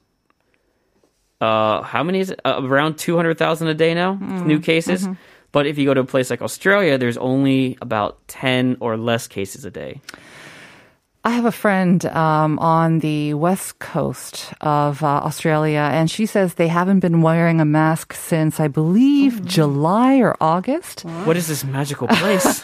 Uh, 1.42 1.82
how 1.82 2.02
many 2.02 2.20
is 2.20 2.30
it? 2.30 2.40
Uh, 2.46 2.62
around 2.64 2.98
200,000 2.98 3.68
a 3.68 3.74
day 3.74 3.94
now, 3.94 4.14
mm-hmm. 4.14 4.48
new 4.48 4.60
cases. 4.60 5.08
But 5.52 5.68
if 5.68 5.78
you 5.78 5.86
go 5.86 5.94
to 5.94 6.02
a 6.02 6.06
place 6.06 6.30
like 6.30 6.42
Australia, 6.42 6.98
there's 6.98 7.18
only 7.18 7.78
about 7.82 8.26
10 8.28 8.78
or 8.80 8.98
less 8.98 9.28
cases 9.28 9.64
a 9.64 9.72
day. 9.72 10.02
I 11.26 11.32
have 11.32 11.46
a 11.46 11.52
friend 11.52 12.06
um, 12.06 12.60
on 12.60 13.00
the 13.00 13.34
west 13.34 13.80
coast 13.80 14.54
of 14.62 15.02
uh, 15.02 15.08
Australia, 15.08 15.90
and 15.92 16.10
she 16.10 16.28
says 16.28 16.54
they 16.54 16.68
haven't 16.68 17.00
been 17.00 17.24
wearing 17.24 17.60
a 17.60 17.66
mask 17.66 18.14
since, 18.14 18.60
I 18.60 18.68
believe, 18.68 19.44
July 19.44 20.18
or 20.20 20.38
August. 20.40 21.02
What 21.02 21.36
is 21.36 21.48
this 21.48 21.64
magical 21.64 22.08
place? 22.08 22.64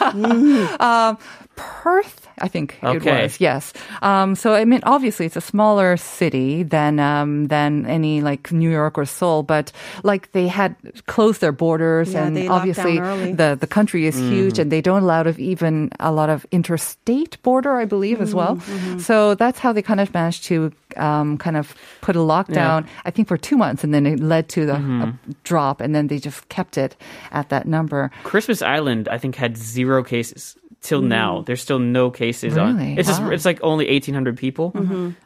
Perth, 1.62 2.26
I 2.40 2.48
think 2.48 2.74
it 2.82 3.04
was. 3.22 3.40
Yes. 3.40 3.72
Um, 4.02 4.34
so 4.34 4.54
I 4.54 4.64
mean, 4.64 4.80
obviously, 4.82 5.26
it's 5.26 5.36
a 5.36 5.40
smaller 5.40 5.96
city 5.96 6.62
than 6.64 6.98
um, 6.98 7.46
than 7.46 7.86
any 7.86 8.20
like 8.20 8.50
New 8.52 8.70
York 8.70 8.98
or 8.98 9.04
Seoul, 9.06 9.42
but 9.42 9.70
like 10.02 10.32
they 10.32 10.48
had 10.48 10.74
closed 11.06 11.40
their 11.40 11.52
borders, 11.52 12.12
Yeah, 12.12 12.26
and 12.26 12.48
obviously 12.50 12.98
the 12.98 13.56
the 13.58 13.66
country 13.66 14.06
is 14.06 14.16
huge, 14.18 14.58
and 14.58 14.70
they 14.72 14.80
don't 14.80 15.02
allow 15.02 15.22
of 15.22 15.38
even 15.38 15.90
a 16.00 16.10
lot 16.10 16.30
of 16.30 16.44
interstate 16.50 17.40
border, 17.42 17.76
I 17.78 17.84
believe, 17.84 18.20
as 18.20 18.34
well. 18.34 18.56
Mm-hmm, 18.56 18.98
So 18.98 19.34
that's 19.34 19.58
how 19.58 19.72
they 19.72 19.82
kind 19.82 20.00
of 20.00 20.12
managed 20.14 20.44
to 20.50 20.72
um, 20.96 21.38
kind 21.38 21.56
of 21.56 21.74
put 22.00 22.16
a 22.16 22.24
lockdown. 22.24 22.86
I 23.06 23.10
think 23.10 23.28
for 23.28 23.36
two 23.38 23.56
months, 23.56 23.84
and 23.84 23.94
then 23.94 24.06
it 24.06 24.18
led 24.20 24.48
to 24.50 24.66
the 24.66 24.72
Mm-hmm. 24.72 25.02
a 25.02 25.14
drop, 25.44 25.80
and 25.80 25.94
then 25.94 26.08
they 26.08 26.18
just 26.18 26.48
kept 26.48 26.76
it 26.76 26.96
at 27.30 27.48
that 27.50 27.66
number. 27.66 28.10
Christmas 28.24 28.62
Island, 28.62 29.06
I 29.08 29.18
think, 29.18 29.36
had 29.36 29.56
zero 29.56 30.02
cases 30.02 30.56
till 30.82 31.00
now. 31.00 31.42
There's 31.46 31.62
still 31.62 31.78
no 31.78 32.10
cases 32.10 32.56
on. 32.56 32.76
Really? 32.76 32.98
It's 32.98 33.08
just 33.08 33.22
it's 33.22 33.44
like 33.44 33.60
only 33.62 33.86
1,800 33.86 34.36
people, 34.36 34.72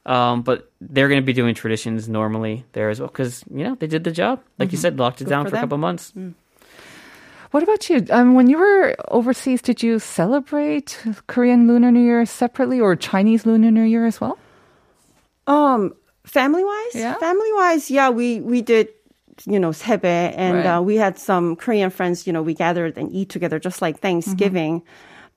um, 0.07 0.43
but 0.43 0.71
they're 0.81 1.09
going 1.09 1.21
to 1.21 1.27
be 1.27 1.33
doing 1.33 1.55
traditions 1.55 2.09
normally 2.09 2.65
there 2.73 2.91
as 2.91 3.01
well 3.01 3.09
because 3.09 3.43
you 3.51 3.65
know 3.65 3.75
they 3.75 3.87
did 3.89 4.05
the 4.05 4.13
job. 4.13 4.41
Like 4.59 4.71
you 4.71 4.79
said, 4.79 4.99
locked 4.99 5.21
it 5.21 5.25
Good 5.25 5.31
down 5.31 5.45
for 5.47 5.51
for, 5.51 5.57
a 5.57 5.61
couple 5.61 5.79
months. 5.79 6.13
What 7.51 7.63
about 7.63 7.89
you? 7.89 8.05
Um, 8.11 8.35
when 8.35 8.49
you 8.49 8.59
were 8.59 8.95
overseas, 9.09 9.63
did 9.63 9.83
you 9.83 9.99
celebrate 9.99 11.01
Korean 11.27 11.67
Lunar 11.67 11.91
New 11.91 12.05
Year 12.05 12.27
separately 12.27 12.81
or 12.81 12.95
Chinese 12.97 13.47
Lunar 13.47 13.71
New 13.71 13.85
Year 13.85 14.05
as 14.05 14.21
well? 14.21 14.39
Um, 15.47 15.95
family 16.25 16.65
wise, 16.65 16.95
Yeah? 16.95 17.15
family 17.15 17.53
wise, 17.55 17.91
yeah, 17.91 18.11
we 18.11 18.41
we 18.41 18.63
did. 18.63 18.89
You 19.45 19.61
know, 19.61 19.69
sebe, 19.69 20.33
and 20.35 20.57
Right. 20.65 20.67
uh, 20.67 20.81
we 20.81 20.97
had 20.97 21.19
some 21.19 21.57
Korean 21.57 21.91
friends. 21.91 22.27
You 22.27 22.33
know, 22.33 22.41
we 22.41 22.55
gathered 22.55 22.97
and 22.97 23.13
eat 23.13 23.29
together, 23.29 23.59
just 23.59 23.83
like 23.83 24.01
Thanksgiving. 24.01 24.81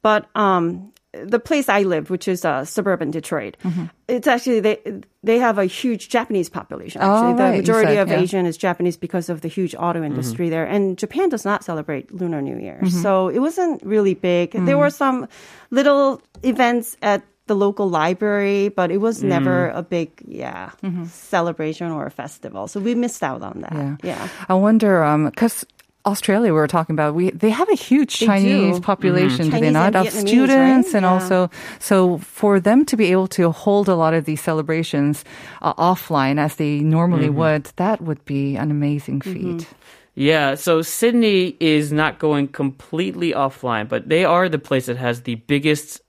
But 0.02 0.28
um, 0.36 0.94
the 1.12 1.40
place 1.40 1.70
I 1.70 1.84
lived, 1.84 2.10
which 2.10 2.28
is 2.28 2.46
uh, 2.46 2.66
suburban 2.66 3.12
Detroit, 3.12 3.58
mm-hmm. 3.64 3.86
it's 4.08 4.28
actually 4.28 4.60
they 4.60 5.02
they 5.24 5.40
have 5.40 5.58
a 5.58 5.66
huge 5.66 6.10
Japanese 6.10 6.50
population. 6.50 7.02
Oh, 7.02 7.12
Actually, 7.12 7.34
the 7.34 7.44
right, 7.44 7.56
you 7.56 7.62
majority 7.62 7.94
said, 7.94 8.02
of 8.02 8.08
yeah. 8.10 8.20
Asian 8.20 8.46
is 8.46 8.58
Japanese 8.58 8.98
because 8.98 9.30
of 9.30 9.42
the 9.42 9.48
huge 9.48 9.76
auto 9.76 10.00
mm-hmm. 10.00 10.06
industry 10.06 10.50
there, 10.50 10.66
and 10.66 10.98
Japan 10.98 11.30
does 11.30 11.46
not 11.46 11.64
celebrate 11.64 12.14
Lunar 12.14 12.42
New 12.42 12.58
Year, 12.58 12.80
mm-hmm. 12.82 13.02
so 13.02 13.28
it 13.28 13.40
wasn't 13.40 13.82
really 13.84 14.14
big. 14.14 14.52
There 14.52 14.76
mm. 14.76 14.80
were 14.80 14.90
some 14.90 15.28
little 15.72 16.22
events 16.44 16.96
at 17.02 17.24
the 17.48 17.56
local 17.56 17.90
library, 17.90 18.70
but 18.70 18.92
it 18.92 18.98
was 18.98 19.22
mm. 19.22 19.28
never 19.28 19.70
a 19.70 19.82
big, 19.82 20.12
yeah, 20.28 20.72
celebration 21.08 21.92
or 21.92 22.06
a 22.06 22.12
festival. 22.12 22.68
So 22.68 22.80
we 22.80 22.94
missed 22.94 23.24
out 23.24 23.42
on 23.42 23.62
that. 23.62 23.74
Yeah. 23.74 23.98
Yeah. 24.04 24.28
I 24.48 24.54
wonder, 24.54 25.04
um, 25.04 25.26
because 25.26 25.66
Australia, 26.06 26.54
we 26.54 26.60
were 26.60 26.68
talking 26.68 26.94
about, 26.94 27.14
we 27.14 27.32
they 27.32 27.50
have 27.50 27.70
a 27.70 27.76
huge 27.76 28.20
They 28.20 28.26
Chinese 28.26 28.76
do. 28.78 28.82
population, 28.82 29.50
do 29.50 29.60
they 29.60 29.70
not? 29.70 29.96
Of 29.96 30.08
Vietnamese, 30.08 30.28
students, 30.28 30.88
right? 30.88 30.96
and 30.96 31.04
Yeah. 31.04 31.12
also, 31.12 31.50
so 31.80 32.18
for 32.20 32.60
them 32.60 32.86
to 32.86 32.96
be 32.96 33.12
able 33.12 33.28
to 33.30 33.52
hold 33.52 33.90
a 33.90 33.96
lot 33.96 34.14
of 34.14 34.26
these 34.26 34.42
celebrations 34.42 35.26
uh, 35.62 35.74
offline 35.74 36.40
as 36.40 36.56
they 36.56 36.80
normally 36.80 37.28
mm-hmm. 37.28 37.40
would, 37.40 37.64
that 37.76 38.02
would 38.02 38.24
be 38.26 38.56
an 38.56 38.72
amazing 38.72 39.20
mm-hmm. 39.20 39.60
feat. 39.60 39.68
Yeah, 40.16 40.56
so 40.56 40.82
Sydney 40.82 41.56
is 41.60 41.92
not 41.92 42.20
going 42.20 42.50
completely 42.50 43.32
offline, 43.32 43.88
but 43.88 44.10
they 44.10 44.26
are 44.26 44.50
the 44.50 44.60
place 44.60 44.88
that 44.88 44.98
has 44.98 45.22
the 45.22 45.36
biggest 45.36 46.02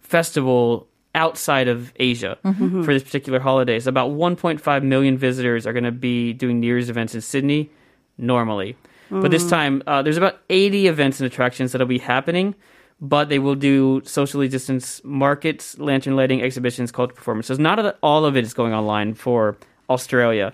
festival 0.00 0.88
outside 1.14 1.68
of 1.68 1.92
Asia 1.96 2.38
mm-hmm. 2.44 2.82
for 2.82 2.94
this 2.94 3.02
particular 3.02 3.40
holidays. 3.40 3.86
About 3.86 4.10
1.5 4.12 4.82
million 4.82 5.18
visitors 5.18 5.66
are 5.66 5.72
going 5.72 5.84
to 5.84 5.92
be 5.92 6.32
doing 6.32 6.60
New 6.60 6.66
Year's 6.66 6.88
events 6.88 7.14
in 7.14 7.20
Sydney 7.20 7.70
normally. 8.16 8.76
But 9.20 9.30
this 9.30 9.48
time, 9.48 9.82
uh, 9.86 10.02
there's 10.02 10.16
about 10.16 10.40
80 10.48 10.86
events 10.86 11.20
and 11.20 11.26
attractions 11.26 11.72
that'll 11.72 11.86
be 11.86 11.98
happening, 11.98 12.54
but 13.00 13.28
they 13.28 13.38
will 13.38 13.54
do 13.54 14.00
socially 14.04 14.48
distanced 14.48 15.04
markets, 15.04 15.78
lantern 15.78 16.16
lighting, 16.16 16.40
exhibitions, 16.40 16.90
cultural 16.90 17.16
performances. 17.16 17.58
Not 17.58 17.98
all 18.02 18.24
of 18.24 18.36
it 18.36 18.44
is 18.44 18.54
going 18.54 18.72
online 18.72 19.14
for 19.14 19.56
Australia. 19.90 20.52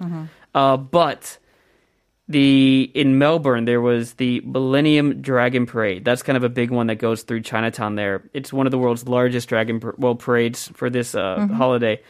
Uh, 0.54 0.76
but 0.76 1.38
the 2.28 2.90
in 2.94 3.18
Melbourne 3.18 3.64
there 3.64 3.80
was 3.80 4.14
the 4.14 4.40
Millennium 4.40 5.22
Dragon 5.22 5.66
Parade. 5.66 6.04
That's 6.04 6.22
kind 6.22 6.36
of 6.36 6.44
a 6.44 6.48
big 6.48 6.70
one 6.70 6.88
that 6.88 6.96
goes 6.96 7.22
through 7.22 7.42
Chinatown 7.42 7.94
there. 7.94 8.28
It's 8.34 8.52
one 8.52 8.66
of 8.66 8.70
the 8.70 8.78
world's 8.78 9.08
largest 9.08 9.48
dragon 9.48 9.80
well 9.96 10.14
parades 10.14 10.68
for 10.74 10.90
this 10.90 11.14
uh, 11.14 11.46
holiday. 11.54 12.00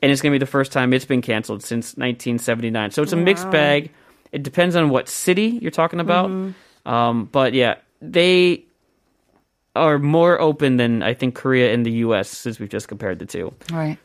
And 0.00 0.12
it's 0.12 0.20
going 0.20 0.32
to 0.32 0.34
be 0.34 0.38
the 0.38 0.50
first 0.50 0.72
time 0.72 0.92
it's 0.92 1.04
been 1.04 1.22
canceled 1.22 1.62
since 1.62 1.96
1979. 1.96 2.92
So 2.92 3.02
it's 3.02 3.12
a 3.12 3.16
mixed 3.16 3.50
bag. 3.50 3.92
It 4.32 4.42
depends 4.42 4.76
on 4.76 4.90
what 4.90 5.08
city 5.08 5.58
you're 5.62 5.70
talking 5.70 6.00
about. 6.00 6.30
Um, 6.86 7.24
but 7.26 7.54
yeah, 7.54 7.76
they 8.00 8.64
are 9.76 9.98
more 9.98 10.40
open 10.40 10.76
than 10.76 11.02
I 11.02 11.14
think 11.14 11.34
Korea 11.34 11.72
and 11.72 11.84
the 11.84 11.92
US 12.04 12.28
since 12.28 12.58
we've 12.58 12.68
just 12.68 12.88
compared 12.88 13.18
the 13.18 13.26
two. 13.26 13.54
Right. 13.72 13.98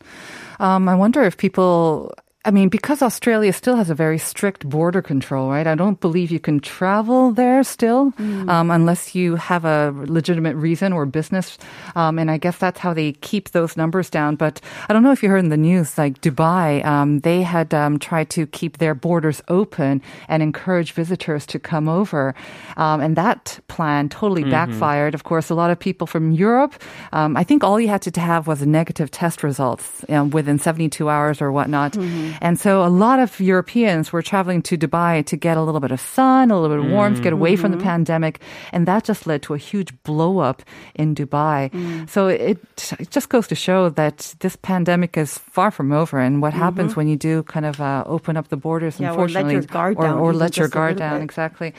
Um, 0.60 0.88
I 0.88 0.96
wonder 0.96 1.24
if 1.24 1.38
people. 1.38 2.14
I 2.46 2.52
mean, 2.52 2.68
because 2.68 3.02
Australia 3.02 3.54
still 3.54 3.78
has 3.78 3.90
a 3.90 3.96
very 3.96 4.18
strict 4.18 4.68
border 4.68 5.02
control, 5.02 5.50
right? 5.50 5.66
I 5.66 5.76
don't 5.76 6.00
believe 6.02 6.30
you 6.30 6.42
can 6.42 6.60
travel 6.60 7.32
there 7.32 7.64
still 7.64 8.12
um, 8.50 8.70
unless 8.70 9.16
you 9.16 9.38
have 9.38 9.64
a 9.64 9.94
legitimate 9.96 10.58
reason 10.58 10.92
or 10.92 11.06
business. 11.06 11.58
Um, 11.96 12.20
and 12.20 12.30
I 12.30 12.38
guess 12.38 12.58
that's 12.58 12.80
how 12.80 12.94
they 12.94 13.14
keep 13.14 13.52
those 13.52 13.78
numbers 13.78 14.10
down. 14.10 14.36
But 14.36 14.60
I 14.90 14.94
don't 14.94 15.04
know 15.04 15.14
if 15.14 15.24
you 15.24 15.30
heard 15.30 15.38
in 15.38 15.50
the 15.50 15.58
news, 15.58 15.98
like 15.98 16.20
Dubai, 16.20 16.84
um, 16.84 17.20
they 17.20 17.44
had 17.44 17.74
um, 17.74 17.98
tried 17.98 18.30
to 18.32 18.46
keep 18.48 18.78
their 18.78 18.94
borders 18.94 19.42
open 19.48 20.02
and 20.28 20.44
encourage 20.44 20.92
visitors 20.92 21.46
to 21.46 21.60
come 21.60 21.88
over. 21.88 22.36
Um, 22.76 23.00
and 23.00 23.16
that 23.16 23.60
plan 23.70 24.10
totally 24.10 24.44
backfired. 24.44 25.16
Of 25.16 25.24
course, 25.24 25.50
a 25.50 25.56
lot 25.56 25.72
of 25.72 25.80
people 25.80 26.08
from 26.08 26.34
Europe, 26.34 26.74
um, 27.14 27.38
I 27.38 27.46
think 27.46 27.64
all 27.64 27.80
you 27.80 27.88
had 27.88 28.02
to 28.02 28.20
have 28.20 28.48
was 28.48 28.62
a 28.62 28.66
negative 28.66 29.12
test 29.12 29.44
results 29.44 30.04
within 30.10 30.60
72 30.60 31.08
hours 31.08 31.42
or 31.42 31.50
whatnot. 31.54 31.96
And 32.42 32.60
so 32.60 32.84
a 32.84 32.90
lot 32.90 33.20
of 33.20 33.40
Europeans 33.40 34.12
were 34.14 34.22
traveling 34.22 34.62
to 34.64 34.78
Dubai 34.78 35.26
to 35.26 35.36
get 35.38 35.58
a 35.58 35.62
little 35.62 35.80
bit 35.82 35.92
of 35.92 36.00
sun, 36.00 36.52
a 36.52 36.60
little 36.60 36.76
bit 36.76 36.86
of 36.86 36.92
warmth, 36.92 37.22
get 37.22 37.34
away 37.34 37.56
from 37.56 37.72
the 37.72 37.78
pandemic. 37.78 38.40
And 38.72 38.88
that 38.88 39.04
just 39.04 39.28
led 39.28 39.42
to 39.44 39.54
a 39.54 39.58
huge 39.58 39.92
blow 40.04 40.40
up 40.40 40.62
in 40.96 41.16
Dubai. 41.16 41.70
So 42.10 42.28
it, 42.28 42.58
it 43.00 43.10
just 43.10 43.30
goes 43.30 43.48
to 43.48 43.56
show 43.56 43.90
that 43.90 44.36
this 44.40 44.56
pandemic 44.56 45.18
is 45.18 45.38
far 45.38 45.72
from 45.72 45.92
over. 45.92 46.20
And 46.20 46.42
what 46.42 46.54
happens 46.54 46.96
when 46.96 47.08
you 47.08 47.16
do 47.16 47.44
kind 47.44 47.66
of 47.66 47.80
uh, 47.82 48.04
open 48.06 48.38
up 48.38 48.50
the 48.50 48.58
borders, 48.58 49.00
Yeah, 49.00 49.14
or 49.14 49.28
let 49.28 49.44
unfortunately, 49.44 49.54
your 49.54 49.64
guard 49.64 49.98
or, 49.98 50.04
down 50.04 50.18
or 50.20 50.34
let 50.34 50.58
your 50.58 50.68
guard 50.68 50.98
down, 50.98 51.20
bit. 51.20 51.24
exactly. 51.24 51.74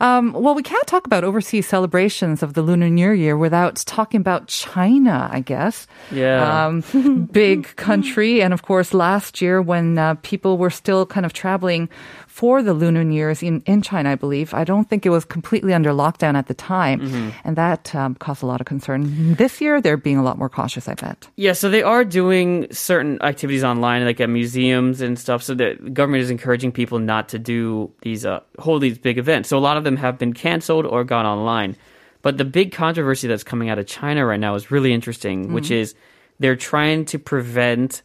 Um, 0.00 0.32
well, 0.32 0.54
we 0.54 0.62
can't 0.62 0.86
talk 0.86 1.06
about 1.06 1.24
overseas 1.24 1.66
celebrations 1.68 2.42
of 2.42 2.54
the 2.54 2.62
Lunar 2.62 2.88
New 2.88 3.10
Year 3.12 3.36
without 3.36 3.76
talking 3.86 4.20
about 4.20 4.46
China, 4.48 5.28
I 5.32 5.40
guess. 5.40 5.86
Yeah. 6.10 6.66
Um, 6.66 7.28
big 7.30 7.74
country. 7.76 8.42
And 8.42 8.52
of 8.52 8.62
course, 8.62 8.92
last 8.94 9.40
year 9.40 9.60
when 9.62 9.91
uh, 9.98 10.14
people 10.22 10.58
were 10.58 10.70
still 10.70 11.06
kind 11.06 11.26
of 11.26 11.32
traveling 11.32 11.88
for 12.26 12.62
the 12.62 12.72
Lunar 12.72 13.04
New 13.04 13.14
Year's 13.14 13.42
in, 13.42 13.60
in 13.66 13.82
China, 13.82 14.10
I 14.10 14.14
believe, 14.14 14.54
I 14.54 14.64
don't 14.64 14.88
think 14.88 15.04
it 15.04 15.10
was 15.10 15.24
completely 15.24 15.74
under 15.74 15.90
lockdown 15.90 16.34
at 16.34 16.46
the 16.46 16.54
time. 16.54 17.00
Mm-hmm. 17.00 17.28
And 17.44 17.56
that 17.56 17.94
um, 17.94 18.14
caused 18.14 18.42
a 18.42 18.46
lot 18.46 18.60
of 18.60 18.66
concern. 18.66 19.34
This 19.34 19.60
year, 19.60 19.80
they're 19.80 19.98
being 19.98 20.16
a 20.16 20.22
lot 20.22 20.38
more 20.38 20.48
cautious, 20.48 20.88
I 20.88 20.94
bet. 20.94 21.28
Yeah, 21.36 21.52
so 21.52 21.68
they 21.68 21.82
are 21.82 22.04
doing 22.04 22.72
certain 22.72 23.20
activities 23.22 23.62
online, 23.62 24.04
like 24.04 24.20
at 24.20 24.30
museums 24.30 25.00
and 25.00 25.18
stuff. 25.18 25.42
So 25.42 25.54
the 25.54 25.74
government 25.92 26.22
is 26.22 26.30
encouraging 26.30 26.72
people 26.72 26.98
not 26.98 27.28
to 27.30 27.38
do 27.38 27.92
these, 28.00 28.24
uh, 28.24 28.40
hold 28.58 28.82
these 28.82 28.98
big 28.98 29.18
events. 29.18 29.50
So 29.50 29.58
a 29.58 29.60
lot 29.60 29.76
of 29.76 29.84
them 29.84 29.96
have 29.98 30.18
been 30.18 30.32
canceled 30.32 30.86
or 30.86 31.04
gone 31.04 31.26
online. 31.26 31.76
But 32.22 32.38
the 32.38 32.44
big 32.44 32.72
controversy 32.72 33.28
that's 33.28 33.44
coming 33.44 33.68
out 33.68 33.78
of 33.78 33.86
China 33.86 34.24
right 34.24 34.40
now 34.40 34.54
is 34.54 34.70
really 34.70 34.92
interesting, 34.92 35.52
which 35.52 35.70
is 35.70 35.94
they're 36.38 36.56
trying 36.56 37.04
to 37.06 37.18
prevent 37.18 38.02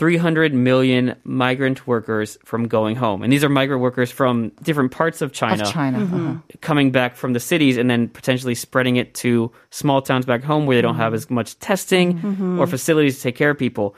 300 0.00 0.54
million 0.54 1.14
migrant 1.24 1.86
workers 1.86 2.38
from 2.42 2.66
going 2.68 2.96
home. 2.96 3.22
And 3.22 3.30
these 3.30 3.44
are 3.44 3.50
migrant 3.50 3.82
workers 3.82 4.10
from 4.10 4.48
different 4.62 4.92
parts 4.92 5.20
of 5.20 5.30
China, 5.34 5.62
Of 5.64 5.72
China. 5.74 5.98
uh-huh. 6.02 6.56
coming 6.62 6.90
back 6.90 7.16
from 7.16 7.34
the 7.34 7.38
cities 7.38 7.76
and 7.76 7.90
then 7.90 8.08
potentially 8.08 8.54
spreading 8.54 8.96
it 8.96 9.12
to 9.16 9.52
small 9.68 10.00
towns 10.00 10.24
back 10.24 10.42
home 10.42 10.64
where 10.64 10.74
they 10.74 10.80
don't 10.80 10.96
have 10.96 11.12
as 11.12 11.28
much 11.28 11.58
testing 11.58 12.58
or 12.58 12.66
facilities 12.66 13.16
to 13.16 13.22
take 13.24 13.36
care 13.36 13.50
of 13.50 13.58
people. 13.58 13.94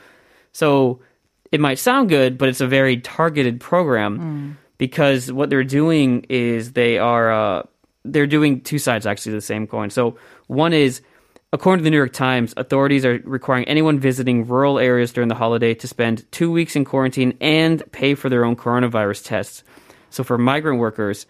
So 0.51 0.99
it 1.53 1.61
might 1.61 1.79
sound 1.79 2.09
good, 2.09 2.37
but 2.37 2.49
it's 2.49 2.61
a 2.61 2.67
very 2.67 2.97
targeted 2.97 3.61
program 3.61 4.59
because 4.79 5.31
what 5.31 5.51
they're 5.51 5.62
doing 5.62 6.27
is 6.29 6.73
they 6.73 6.99
are 6.99 7.31
uh, 7.31 7.62
they're 8.05 8.27
doing 8.27 8.61
two 8.61 8.81
sides 8.81 9.07
actually 9.07 9.35
of 9.35 9.37
the 9.37 9.47
same 9.55 9.69
coin. 9.69 9.88
So 9.91 10.17
one 10.49 10.73
is 10.73 11.01
According 11.55 11.81
to 11.81 11.85
the 11.85 11.91
New 11.91 11.99
York 11.99 12.15
Times, 12.15 12.55
authorities 12.57 13.05
are 13.05 13.21
requiring 13.25 13.67
anyone 13.69 13.99
visiting 13.99 14.47
rural 14.47 14.79
areas 14.79 15.12
during 15.12 15.29
the 15.29 15.35
holiday 15.35 15.75
to 15.75 15.87
spend 15.87 16.25
two 16.33 16.51
weeks 16.51 16.77
in 16.77 16.87
quarantine 16.87 17.37
and 17.43 17.83
pay 17.93 18.15
for 18.15 18.31
their 18.31 18.47
own 18.47 18.57
coronavirus 18.57 19.25
tests. 19.27 19.62
So 20.09 20.25
for 20.25 20.38
migrant 20.38 20.79
workers, 20.79 21.27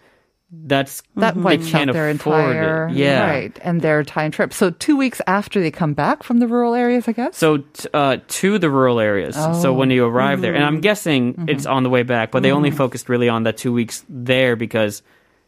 that's 0.49 1.03
That 1.15 1.35
they 1.35 1.41
wipes 1.41 1.69
can't 1.69 1.91
their 1.91 2.09
afford 2.09 2.55
entire 2.55 2.87
it. 2.87 2.93
Yeah. 2.93 3.27
right 3.27 3.59
and 3.63 3.81
their 3.81 4.03
time 4.03 4.31
trip. 4.31 4.53
So 4.53 4.69
two 4.69 4.95
weeks 4.95 5.19
after 5.27 5.59
they 5.59 5.71
come 5.71 5.93
back 5.93 6.23
from 6.23 6.37
the 6.39 6.47
rural 6.47 6.73
areas, 6.73 7.05
I 7.07 7.11
guess. 7.11 7.35
So 7.35 7.57
t- 7.57 7.89
uh, 7.93 8.17
to 8.25 8.59
the 8.59 8.69
rural 8.69 9.01
areas. 9.01 9.35
So 9.35 9.73
when 9.73 9.89
you 9.89 10.05
arrive 10.05 10.39
there, 10.41 10.53
and 10.53 10.63
I'm 10.63 10.79
guessing 10.79 11.45
it's 11.49 11.65
on 11.65 11.83
the 11.83 11.89
way 11.89 12.03
back, 12.03 12.31
but 12.31 12.43
they 12.43 12.51
only 12.51 12.71
focused 12.71 13.09
really 13.09 13.27
on 13.27 13.43
the 13.43 13.51
two 13.51 13.73
weeks 13.73 14.05
there 14.07 14.55
because 14.55 15.01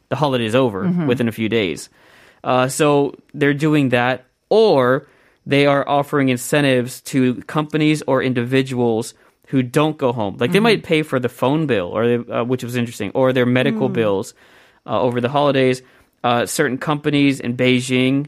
the 0.10 0.16
holiday 0.18 0.46
is 0.46 0.56
over 0.56 0.86
within 1.08 1.30
a 1.30 1.32
few 1.32 1.48
days. 1.48 1.90
Uh, 2.44 2.68
so 2.68 3.16
they're 3.34 3.54
doing 3.54 3.90
that, 3.90 4.26
or 4.50 5.08
they 5.46 5.66
are 5.66 5.88
offering 5.88 6.30
incentives 6.30 7.02
to 7.02 7.36
companies 7.44 8.02
or 8.08 8.24
individuals 8.24 9.14
who 9.48 9.62
don't 9.62 9.98
go 9.98 10.12
home. 10.12 10.38
Like 10.40 10.52
they 10.52 10.60
might 10.60 10.84
pay 10.84 11.04
for 11.04 11.20
the 11.20 11.30
phone 11.30 11.68
bill, 11.68 11.88
or 11.88 12.08
they, 12.08 12.32
uh, 12.32 12.44
which 12.44 12.64
was 12.64 12.76
interesting, 12.76 13.12
or 13.14 13.32
their 13.32 13.46
medical 13.46 13.90
bills 13.90 14.34
uh, 14.86 15.00
over 15.00 15.22
the 15.22 15.30
holidays. 15.30 15.82
Uh, 16.24 16.46
certain 16.48 16.80
companies 16.80 17.40
in 17.40 17.56
Beijing 17.56 18.28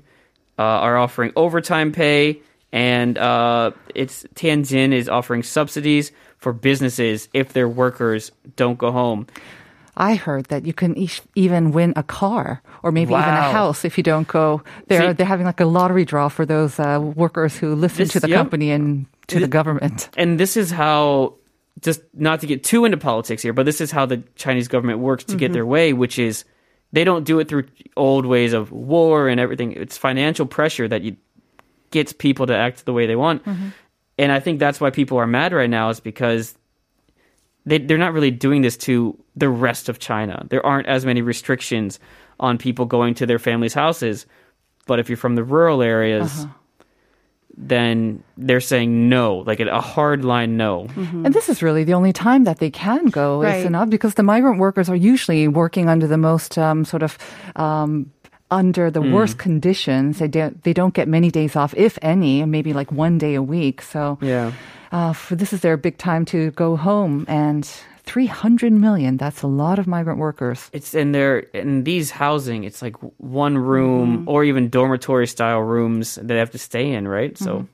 uh, 0.60 0.62
are 0.62 0.98
offering 0.98 1.32
overtime 1.36 1.92
pay, 1.92 2.42
and 2.72 3.18
uh, 3.18 3.72
it's 3.96 4.24
Tianjin 4.36 4.94
is 4.94 5.10
offering 5.10 5.42
subsidies 5.42 6.12
for 6.38 6.54
businesses 6.54 7.30
if 7.34 7.54
their 7.54 7.68
workers 7.68 8.32
don't 8.56 8.78
go 8.78 8.92
home. 8.92 9.26
I 9.98 10.16
heard 10.16 10.46
that 10.46 10.66
you 10.66 10.74
can 10.74 10.96
e- 10.98 11.10
even 11.36 11.72
win 11.72 11.92
a 11.96 12.04
car 12.04 12.62
or 12.84 12.92
maybe 12.92 13.14
even 13.14 13.24
a 13.24 13.52
house 13.52 13.84
if 13.84 13.98
you 13.98 14.04
don't 14.04 14.28
go. 14.28 14.62
They're 14.88 15.10
See- 15.10 15.14
they're 15.14 15.26
having 15.26 15.46
like 15.48 15.60
a 15.60 15.66
lottery 15.66 16.06
draw 16.06 16.30
for 16.30 16.46
those 16.46 16.80
uh, 16.80 17.00
workers 17.02 17.58
who 17.58 17.74
listen 17.76 18.04
This- 18.06 18.14
to 18.14 18.20
the 18.20 18.30
yep. 18.30 18.38
company 18.38 18.70
and 18.72 19.08
to 19.28 19.40
the 19.40 19.48
government. 19.48 20.10
and 20.16 20.40
this 20.40 20.56
is 20.56 20.72
how 20.72 21.34
just 21.82 22.02
not 22.14 22.40
to 22.42 22.48
get 22.48 22.64
too 22.64 22.86
into 22.86 22.98
politics 22.98 23.42
here 23.44 23.54
but 23.54 23.66
this 23.66 23.82
is 23.82 23.92
how 23.92 24.06
the 24.06 24.24
chinese 24.36 24.68
government 24.70 25.00
works 25.00 25.24
to 25.26 25.36
get 25.36 25.52
their 25.54 25.66
way 25.66 25.94
which 25.94 26.18
is 26.18 26.44
they 26.94 27.04
don't 27.04 27.24
do 27.26 27.38
it 27.40 27.48
through 27.50 27.66
old 27.98 28.26
ways 28.26 28.54
of 28.54 28.72
war 28.72 29.28
and 29.28 29.40
everything 29.40 29.74
it's 29.74 29.98
financial 29.98 30.46
pressure 30.48 30.88
that 30.88 31.02
you, 31.04 31.18
gets 31.92 32.14
people 32.14 32.48
to 32.48 32.56
act 32.56 32.86
the 32.86 32.94
way 32.94 33.06
they 33.06 33.16
want 33.18 33.44
and 34.18 34.32
i 34.32 34.40
think 34.40 34.60
that's 34.60 34.80
why 34.82 34.90
people 34.90 35.18
are 35.20 35.28
mad 35.28 35.52
right 35.54 35.70
now 35.70 35.90
is 35.90 36.00
because 36.00 36.56
they, 37.68 37.78
they're 37.78 37.98
not 37.98 38.14
really 38.14 38.32
doing 38.32 38.62
this 38.62 38.78
to 38.78 39.18
the 39.36 39.50
rest 39.50 39.90
of 39.90 40.00
china 40.00 40.46
there 40.50 40.66
aren't 40.66 40.88
as 40.88 41.06
many 41.06 41.22
restrictions 41.22 42.00
on 42.40 42.58
people 42.58 42.86
going 42.86 43.14
to 43.14 43.26
their 43.26 43.40
families 43.40 43.74
houses 43.74 44.26
but 44.86 45.00
if 45.00 45.10
you're 45.10 45.18
from 45.18 45.36
the 45.36 45.44
rural 45.44 45.82
areas 45.82 46.48
then 47.60 48.24
they're 48.38 48.62
saying 48.62 49.10
no, 49.10 49.38
like 49.38 49.60
a 49.60 49.82
hard 49.82 50.24
line 50.24 50.58
no. 50.58 50.88
And 50.96 51.34
this 51.34 51.50
is 51.50 51.64
really 51.64 51.84
the 51.84 51.96
only 51.96 52.14
time 52.14 52.44
that 52.44 52.60
they 52.60 52.70
can 52.70 53.08
go, 53.08 53.42
Right. 53.42 53.58
isn't 53.58 53.74
it? 53.74 53.90
Because 53.90 54.14
the 54.14 54.22
migrant 54.22 54.60
workers 54.60 54.90
are 54.90 54.96
usually 54.96 55.48
working 55.48 55.90
under 55.90 56.06
the 56.06 56.20
most 56.20 56.58
um, 56.60 56.86
sort 56.86 57.02
of 57.02 57.18
um, 57.56 58.12
under 58.50 58.90
the 58.92 59.02
worst 59.02 59.38
conditions. 59.38 60.20
They 60.20 60.28
don't 60.28 60.64
they 60.64 60.74
don't 60.74 60.94
get 60.94 61.08
many 61.08 61.32
days 61.32 61.56
off, 61.56 61.74
if 61.76 61.98
any, 62.02 62.46
maybe 62.46 62.74
like 62.74 62.92
one 62.92 63.18
day 63.18 63.36
a 63.36 63.42
week. 63.44 63.82
So 63.82 64.18
Yeah. 64.22 64.54
uh, 64.92 65.14
for 65.14 65.36
this 65.36 65.52
is 65.54 65.62
their 65.62 65.78
big 65.78 65.98
time 65.98 66.26
to 66.26 66.52
go 66.52 66.76
home 66.76 67.26
and. 67.28 67.68
300 68.08 68.72
million. 68.72 69.18
That's 69.18 69.42
a 69.42 69.48
lot 69.48 69.80
of 69.80 69.86
migrant 69.86 70.18
workers. 70.18 70.70
It's 70.72 70.94
in 70.96 71.12
there 71.12 71.40
in 71.40 71.84
these 71.84 72.10
housing, 72.10 72.64
it's 72.64 72.82
like 72.82 72.96
one 73.18 73.58
room 73.58 74.24
or 74.28 74.46
even 74.46 74.70
dormitory 74.70 75.28
style 75.28 75.60
rooms 75.60 76.16
that 76.16 76.26
they 76.30 76.38
have 76.38 76.52
to 76.52 76.58
stay 76.58 76.94
in, 76.94 77.06
right? 77.06 77.38
So 77.38 77.68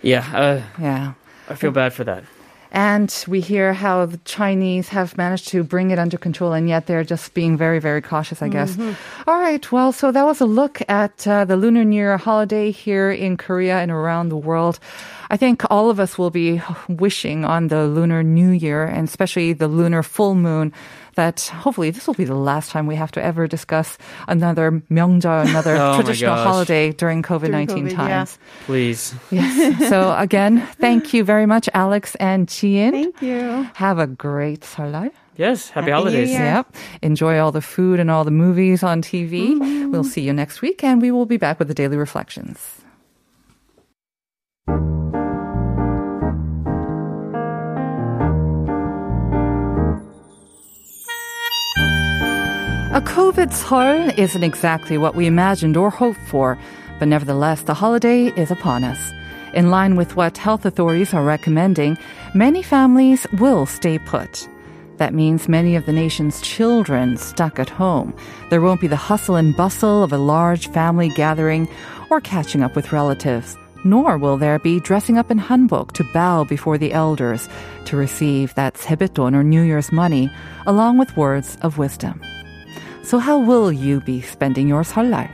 Yeah, 0.00 0.22
uh, 0.32 0.62
Yeah. 0.80 1.14
I 1.48 1.56
feel 1.56 1.72
bad 1.72 1.92
for 1.92 2.04
that. 2.04 2.22
And 2.70 3.12
we 3.26 3.40
hear 3.40 3.72
how 3.72 4.06
the 4.06 4.18
Chinese 4.24 4.88
have 4.88 5.16
managed 5.16 5.48
to 5.48 5.62
bring 5.64 5.90
it 5.90 5.98
under 5.98 6.18
control, 6.18 6.52
and 6.52 6.68
yet 6.68 6.86
they're 6.86 7.04
just 7.04 7.32
being 7.32 7.56
very, 7.56 7.78
very 7.78 8.02
cautious, 8.02 8.42
I 8.42 8.48
guess. 8.48 8.76
All 9.26 9.38
right. 9.38 9.72
Well, 9.72 9.92
so 9.92 10.12
that 10.12 10.24
was 10.24 10.40
a 10.40 10.46
look 10.46 10.82
at 10.88 11.26
uh, 11.26 11.44
the 11.44 11.56
Lunar 11.56 11.84
New 11.84 11.96
Year 11.96 12.16
holiday 12.18 12.70
here 12.70 13.10
in 13.10 13.36
Korea 13.36 13.78
and 13.78 13.90
around 13.90 14.28
the 14.28 14.36
world. 14.36 14.78
I 15.30 15.36
think 15.36 15.62
all 15.70 15.90
of 15.90 16.00
us 16.00 16.16
will 16.18 16.30
be 16.30 16.60
wishing 16.88 17.44
on 17.44 17.68
the 17.68 17.84
Lunar 17.84 18.22
New 18.22 18.50
Year, 18.50 18.84
and 18.84 19.08
especially 19.08 19.52
the 19.52 19.68
lunar 19.68 20.02
full 20.02 20.34
moon, 20.34 20.72
that 21.18 21.40
hopefully 21.50 21.90
this 21.90 22.06
will 22.06 22.14
be 22.14 22.24
the 22.24 22.38
last 22.38 22.70
time 22.70 22.86
we 22.86 22.94
have 22.94 23.10
to 23.10 23.20
ever 23.20 23.48
discuss 23.48 23.98
another 24.28 24.70
Myeongjeol, 24.88 25.48
another 25.50 25.76
Oh 25.76 25.96
traditional 25.96 26.36
holiday 26.36 26.92
during 26.92 27.24
COVID 27.24 27.50
19 27.50 27.86
COVID, 27.86 27.90
yeah. 27.90 27.96
times. 27.96 28.38
Please. 28.64 29.14
Yes. 29.30 29.58
So 29.88 30.14
again, 30.16 30.62
thank 30.78 31.12
you 31.12 31.24
very 31.24 31.46
much, 31.46 31.68
Alex 31.74 32.14
and 32.16 32.48
Chien. 32.48 32.92
Thank 32.92 33.22
you. 33.22 33.68
Have 33.74 33.98
a 33.98 34.06
great 34.06 34.60
Seollal. 34.60 35.10
Yes, 35.36 35.70
happy, 35.70 35.90
Happy 35.90 35.92
holidays. 35.92 36.30
Year. 36.30 36.62
Yep. 36.62 36.76
Enjoy 37.02 37.38
all 37.38 37.50
the 37.50 37.62
food 37.62 37.98
and 37.98 38.10
all 38.10 38.24
the 38.24 38.30
movies 38.30 38.82
on 38.82 39.02
TV. 39.02 39.54
Mm-hmm. 39.54 39.90
We'll 39.90 40.04
see 40.04 40.20
you 40.20 40.32
next 40.32 40.62
week, 40.62 40.84
and 40.84 41.02
we 41.02 41.10
will 41.10 41.26
be 41.26 41.36
back 41.36 41.58
with 41.58 41.68
the 41.68 41.74
daily 41.74 41.96
reflections. 41.96 42.58
A 52.98 53.00
COVID 53.00 53.52
Seoll 53.52 54.10
isn't 54.18 54.42
exactly 54.42 54.98
what 54.98 55.14
we 55.14 55.28
imagined 55.28 55.76
or 55.76 55.88
hoped 55.88 56.18
for, 56.18 56.58
but 56.98 57.06
nevertheless, 57.06 57.62
the 57.62 57.72
holiday 57.72 58.24
is 58.36 58.50
upon 58.50 58.82
us. 58.82 59.12
In 59.54 59.70
line 59.70 59.94
with 59.94 60.16
what 60.16 60.36
health 60.36 60.64
authorities 60.64 61.14
are 61.14 61.22
recommending, 61.22 61.96
many 62.34 62.60
families 62.60 63.24
will 63.38 63.66
stay 63.66 64.00
put. 64.00 64.48
That 64.96 65.14
means 65.14 65.46
many 65.46 65.76
of 65.76 65.86
the 65.86 65.92
nation's 65.92 66.40
children 66.40 67.16
stuck 67.16 67.60
at 67.60 67.68
home. 67.68 68.12
There 68.50 68.60
won't 68.60 68.80
be 68.80 68.88
the 68.88 68.96
hustle 68.96 69.36
and 69.36 69.56
bustle 69.56 70.02
of 70.02 70.12
a 70.12 70.18
large 70.18 70.66
family 70.66 71.10
gathering 71.10 71.68
or 72.10 72.20
catching 72.20 72.64
up 72.64 72.74
with 72.74 72.90
relatives. 72.90 73.56
Nor 73.84 74.18
will 74.18 74.38
there 74.38 74.58
be 74.58 74.80
dressing 74.80 75.18
up 75.18 75.30
in 75.30 75.38
hanbok 75.38 75.92
to 75.92 76.12
bow 76.12 76.42
before 76.42 76.78
the 76.78 76.92
elders 76.92 77.48
to 77.84 77.96
receive 77.96 78.56
that 78.56 78.76
sebeton 78.76 79.36
or 79.36 79.44
New 79.44 79.62
Year's 79.62 79.92
money, 79.92 80.32
along 80.66 80.98
with 80.98 81.16
words 81.16 81.56
of 81.62 81.78
wisdom. 81.78 82.20
So 83.08 83.18
how 83.18 83.38
will 83.38 83.72
you 83.72 84.02
be 84.02 84.20
spending 84.20 84.68
your 84.68 84.82
설날? 84.82 85.30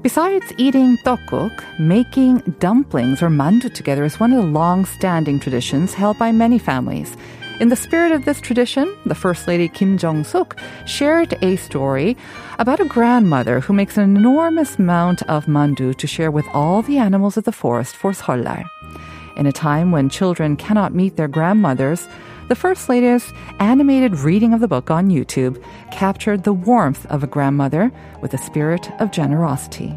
Besides 0.00 0.50
eating 0.56 0.96
tteokguk, 1.04 1.52
making 1.78 2.38
dumplings 2.58 3.20
or 3.20 3.28
mandu 3.28 3.68
together 3.68 4.02
is 4.02 4.18
one 4.18 4.32
of 4.32 4.42
the 4.42 4.50
long-standing 4.50 5.40
traditions 5.40 5.92
held 5.92 6.18
by 6.18 6.32
many 6.32 6.58
families. 6.58 7.18
In 7.60 7.68
the 7.68 7.76
spirit 7.76 8.12
of 8.12 8.24
this 8.24 8.40
tradition, 8.40 8.88
the 9.04 9.14
First 9.14 9.46
Lady 9.46 9.68
Kim 9.68 9.98
Jung-sook 9.98 10.56
shared 10.86 11.36
a 11.42 11.56
story 11.56 12.16
about 12.58 12.80
a 12.80 12.86
grandmother 12.86 13.60
who 13.60 13.74
makes 13.74 13.98
an 13.98 14.16
enormous 14.16 14.78
amount 14.78 15.20
of 15.24 15.44
mandu 15.44 15.94
to 15.98 16.06
share 16.06 16.30
with 16.30 16.46
all 16.54 16.80
the 16.80 16.96
animals 16.96 17.36
of 17.36 17.44
the 17.44 17.52
forest 17.52 17.94
for 17.94 18.12
설날. 18.12 18.64
In 19.36 19.44
a 19.44 19.52
time 19.52 19.92
when 19.92 20.08
children 20.08 20.56
cannot 20.56 20.94
meet 20.94 21.16
their 21.16 21.28
grandmothers, 21.28 22.08
the 22.50 22.56
First 22.56 22.88
Lady's 22.88 23.32
animated 23.60 24.18
reading 24.18 24.52
of 24.52 24.58
the 24.58 24.66
book 24.66 24.90
on 24.90 25.08
YouTube 25.08 25.62
captured 25.92 26.42
the 26.42 26.52
warmth 26.52 27.06
of 27.06 27.22
a 27.22 27.28
grandmother 27.28 27.92
with 28.22 28.34
a 28.34 28.38
spirit 28.38 28.90
of 29.00 29.12
generosity. 29.12 29.96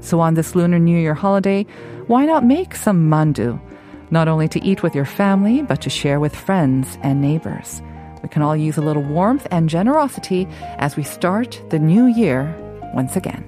So 0.00 0.18
on 0.18 0.34
this 0.34 0.56
Lunar 0.56 0.80
New 0.80 0.98
Year 0.98 1.14
holiday, 1.14 1.62
why 2.08 2.26
not 2.26 2.44
make 2.44 2.74
some 2.74 3.08
mandu? 3.08 3.60
Not 4.10 4.26
only 4.26 4.48
to 4.48 4.64
eat 4.64 4.82
with 4.82 4.96
your 4.96 5.04
family, 5.04 5.62
but 5.62 5.80
to 5.82 5.88
share 5.88 6.18
with 6.18 6.34
friends 6.34 6.98
and 7.04 7.20
neighbors. 7.20 7.80
We 8.20 8.30
can 8.30 8.42
all 8.42 8.56
use 8.56 8.76
a 8.76 8.82
little 8.82 9.04
warmth 9.04 9.46
and 9.52 9.68
generosity 9.68 10.48
as 10.78 10.96
we 10.96 11.04
start 11.04 11.62
the 11.70 11.78
new 11.78 12.06
year 12.06 12.52
once 12.94 13.14
again. 13.14 13.44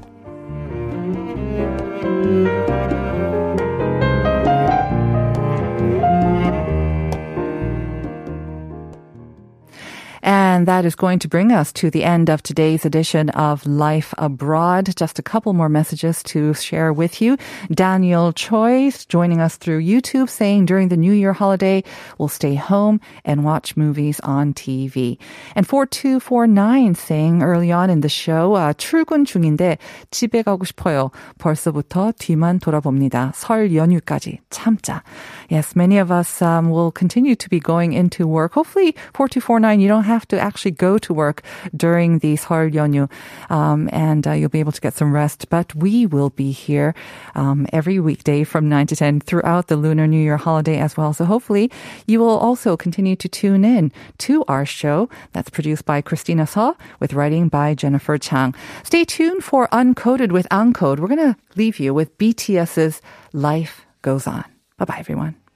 Yeah. 10.28 10.47
And 10.47 10.65
that 10.67 10.85
is 10.85 10.95
going 10.95 11.19
to 11.19 11.27
bring 11.27 11.51
us 11.51 11.73
to 11.73 11.91
the 11.91 12.05
end 12.05 12.29
of 12.29 12.41
today's 12.41 12.85
edition 12.85 13.29
of 13.31 13.65
Life 13.65 14.13
Abroad. 14.17 14.95
Just 14.95 15.19
a 15.19 15.21
couple 15.21 15.51
more 15.51 15.67
messages 15.67 16.23
to 16.31 16.53
share 16.53 16.93
with 16.93 17.21
you. 17.21 17.37
Daniel 17.69 18.31
Choi 18.31 18.89
joining 19.09 19.41
us 19.41 19.57
through 19.57 19.81
YouTube 19.81 20.29
saying 20.29 20.65
during 20.65 20.87
the 20.87 20.95
New 20.95 21.11
Year 21.11 21.33
holiday, 21.33 21.83
we'll 22.17 22.29
stay 22.29 22.55
home 22.55 23.01
and 23.25 23.43
watch 23.43 23.75
movies 23.75 24.21
on 24.21 24.53
TV. 24.53 25.17
And 25.55 25.67
4249 25.67 26.95
saying 26.95 27.43
early 27.43 27.71
on 27.73 27.89
in 27.89 27.99
the 27.99 28.09
show, 28.09 28.53
uh, 28.55 28.73
출근 28.73 29.25
중인데 29.25 29.77
집에 30.09 30.43
가고 30.43 30.63
싶어요. 30.63 31.11
벌써부터 31.37 32.13
뒤만 32.17 32.59
돌아봅니다. 32.59 33.33
설 33.35 33.75
연휴까지 33.75 34.39
참자. 34.49 35.01
Yes, 35.49 35.75
many 35.75 35.97
of 35.97 36.11
us 36.11 36.41
um, 36.41 36.69
will 36.69 36.91
continue 36.91 37.35
to 37.35 37.49
be 37.49 37.59
going 37.59 37.93
into 37.93 38.25
work. 38.25 38.53
Hopefully, 38.53 38.95
4249, 39.13 39.79
you 39.79 39.87
don't 39.87 40.03
have 40.03 40.27
to 40.27 40.36
actually 40.38 40.72
go 40.72 40.98
to 40.98 41.12
work 41.12 41.42
during 41.76 42.18
the 42.20 42.36
Seoul 42.36 42.70
Yeonyu, 42.70 43.10
um, 43.50 43.88
and 43.92 44.26
uh, 44.26 44.32
you'll 44.32 44.48
be 44.48 44.60
able 44.60 44.72
to 44.72 44.80
get 44.80 44.94
some 44.94 45.12
rest. 45.12 45.48
But 45.50 45.74
we 45.74 46.06
will 46.06 46.30
be 46.30 46.50
here 46.52 46.94
um, 47.34 47.66
every 47.72 48.00
weekday 48.00 48.44
from 48.44 48.68
9 48.68 48.86
to 48.88 48.96
10 48.96 49.20
throughout 49.20 49.68
the 49.68 49.76
Lunar 49.76 50.06
New 50.06 50.20
Year 50.20 50.36
holiday 50.36 50.78
as 50.78 50.96
well. 50.96 51.12
So 51.12 51.24
hopefully 51.24 51.70
you 52.06 52.20
will 52.20 52.38
also 52.38 52.76
continue 52.76 53.16
to 53.16 53.28
tune 53.28 53.64
in 53.64 53.92
to 54.18 54.44
our 54.48 54.64
show 54.66 55.08
that's 55.32 55.50
produced 55.50 55.84
by 55.84 56.00
Christina 56.00 56.46
Saw 56.46 56.74
with 57.00 57.12
writing 57.12 57.48
by 57.48 57.74
Jennifer 57.74 58.18
Chang. 58.18 58.54
Stay 58.82 59.04
tuned 59.04 59.44
for 59.44 59.68
Uncoded 59.68 60.32
with 60.32 60.48
Uncode. 60.50 60.98
We're 61.00 61.08
going 61.08 61.34
to 61.34 61.36
leave 61.56 61.78
you 61.78 61.94
with 61.94 62.16
BTS's 62.18 63.00
Life 63.32 63.86
Goes 64.02 64.26
On. 64.26 64.44
Bye 64.76 64.84
bye, 64.84 64.98
everyone. 64.98 65.47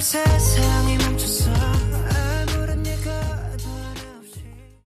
success 0.00 0.67